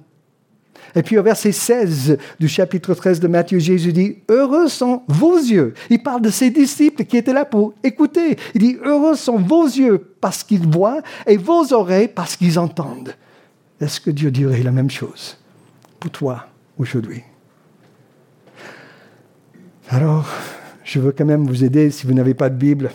Et 0.95 1.03
puis 1.03 1.17
au 1.17 1.23
verset 1.23 1.51
16 1.51 2.17
du 2.39 2.47
chapitre 2.47 2.93
13 2.93 3.19
de 3.19 3.27
Matthieu, 3.27 3.59
Jésus 3.59 3.93
dit, 3.93 4.17
Heureux 4.27 4.67
sont 4.67 5.03
vos 5.07 5.37
yeux. 5.37 5.73
Il 5.89 6.03
parle 6.03 6.21
de 6.21 6.29
ses 6.29 6.49
disciples 6.49 7.05
qui 7.05 7.17
étaient 7.17 7.33
là 7.33 7.45
pour 7.45 7.73
écouter. 7.83 8.37
Il 8.55 8.61
dit, 8.61 8.77
Heureux 8.83 9.15
sont 9.15 9.37
vos 9.37 9.65
yeux 9.65 10.15
parce 10.19 10.43
qu'ils 10.43 10.67
voient 10.67 11.01
et 11.27 11.37
vos 11.37 11.71
oreilles 11.71 12.09
parce 12.09 12.35
qu'ils 12.35 12.59
entendent. 12.59 13.13
Est-ce 13.79 14.01
que 14.01 14.11
Dieu 14.11 14.31
dirait 14.31 14.63
la 14.63 14.71
même 14.71 14.89
chose 14.89 15.37
pour 15.99 16.11
toi 16.11 16.47
aujourd'hui? 16.77 17.23
Alors, 19.93 20.25
je 20.85 21.01
veux 21.01 21.11
quand 21.11 21.25
même 21.25 21.45
vous 21.45 21.65
aider. 21.65 21.91
Si 21.91 22.07
vous 22.07 22.13
n'avez 22.13 22.33
pas 22.33 22.49
de 22.49 22.55
Bible, 22.55 22.91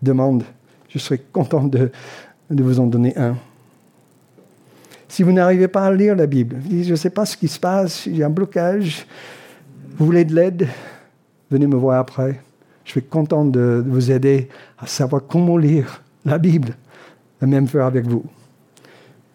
demande. 0.00 0.44
Je 0.88 0.98
serai 0.98 1.18
content 1.18 1.64
de, 1.64 1.90
vous 2.48 2.80
en 2.80 2.86
donner 2.86 3.14
un. 3.18 3.36
Si 5.08 5.22
vous 5.22 5.32
n'arrivez 5.32 5.68
pas 5.68 5.84
à 5.84 5.92
lire 5.92 6.16
la 6.16 6.26
Bible, 6.26 6.56
je 6.70 6.90
ne 6.90 6.96
sais 6.96 7.10
pas 7.10 7.26
ce 7.26 7.36
qui 7.36 7.48
se 7.48 7.60
passe, 7.60 8.06
il 8.06 8.16
y 8.16 8.22
a 8.22 8.26
un 8.28 8.30
blocage, 8.30 9.06
vous 9.98 10.06
voulez 10.06 10.24
de 10.24 10.34
l'aide, 10.34 10.68
venez 11.50 11.66
me 11.66 11.76
voir 11.76 12.00
après. 12.00 12.40
Je 12.86 12.92
suis 12.92 13.02
content 13.02 13.44
de 13.44 13.84
vous 13.86 14.10
aider 14.10 14.48
à 14.78 14.86
savoir 14.86 15.20
comment 15.28 15.58
lire 15.58 16.02
la 16.24 16.38
Bible, 16.38 16.74
et 17.42 17.46
même 17.46 17.68
faire 17.68 17.84
avec 17.84 18.06
vous. 18.06 18.24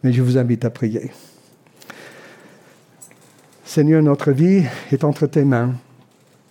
Mais 0.04 0.12
je 0.12 0.24
vous 0.24 0.36
invite 0.36 0.66
à 0.66 0.72
prier. 0.72 1.12
Seigneur, 3.64 4.02
notre 4.02 4.32
vie 4.32 4.64
est 4.92 5.04
entre 5.04 5.28
tes 5.28 5.44
mains. 5.44 5.76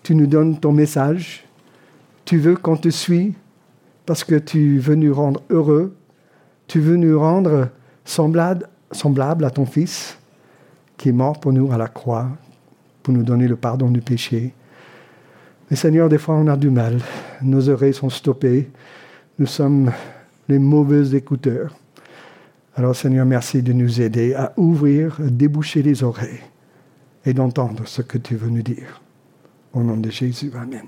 Tu 0.06 0.14
nous 0.14 0.28
donnes 0.28 0.56
ton 0.56 0.70
message. 0.70 1.42
Tu 2.24 2.38
veux 2.38 2.54
qu'on 2.54 2.76
te 2.76 2.90
suive 2.90 3.34
parce 4.06 4.22
que 4.22 4.36
tu 4.36 4.78
veux 4.78 4.94
nous 4.94 5.12
rendre 5.12 5.42
heureux. 5.50 5.96
Tu 6.68 6.78
veux 6.78 6.94
nous 6.94 7.18
rendre 7.18 7.70
semblables 8.04 8.68
semblable 8.92 9.44
à 9.44 9.50
ton 9.50 9.66
Fils 9.66 10.16
qui 10.96 11.08
est 11.08 11.12
mort 11.12 11.40
pour 11.40 11.52
nous 11.52 11.72
à 11.72 11.76
la 11.76 11.88
croix, 11.88 12.28
pour 13.02 13.14
nous 13.14 13.24
donner 13.24 13.48
le 13.48 13.56
pardon 13.56 13.90
du 13.90 14.00
péché. 14.00 14.54
Mais 15.68 15.76
Seigneur, 15.76 16.08
des 16.08 16.18
fois 16.18 16.36
on 16.36 16.46
a 16.46 16.56
du 16.56 16.70
mal. 16.70 17.00
Nos 17.42 17.68
oreilles 17.68 17.92
sont 17.92 18.08
stoppées. 18.08 18.70
Nous 19.40 19.46
sommes 19.46 19.90
les 20.48 20.60
mauvais 20.60 21.16
écouteurs. 21.16 21.74
Alors 22.76 22.94
Seigneur, 22.94 23.26
merci 23.26 23.60
de 23.60 23.72
nous 23.72 24.00
aider 24.00 24.34
à 24.34 24.52
ouvrir, 24.56 25.18
à 25.18 25.30
déboucher 25.30 25.82
les 25.82 26.04
oreilles 26.04 26.44
et 27.24 27.34
d'entendre 27.34 27.88
ce 27.88 28.02
que 28.02 28.18
tu 28.18 28.36
veux 28.36 28.50
nous 28.50 28.62
dire. 28.62 29.00
Au 29.76 29.82
nom 29.82 29.98
de 29.98 30.08
Jésus, 30.08 30.50
Amen. 30.56 30.86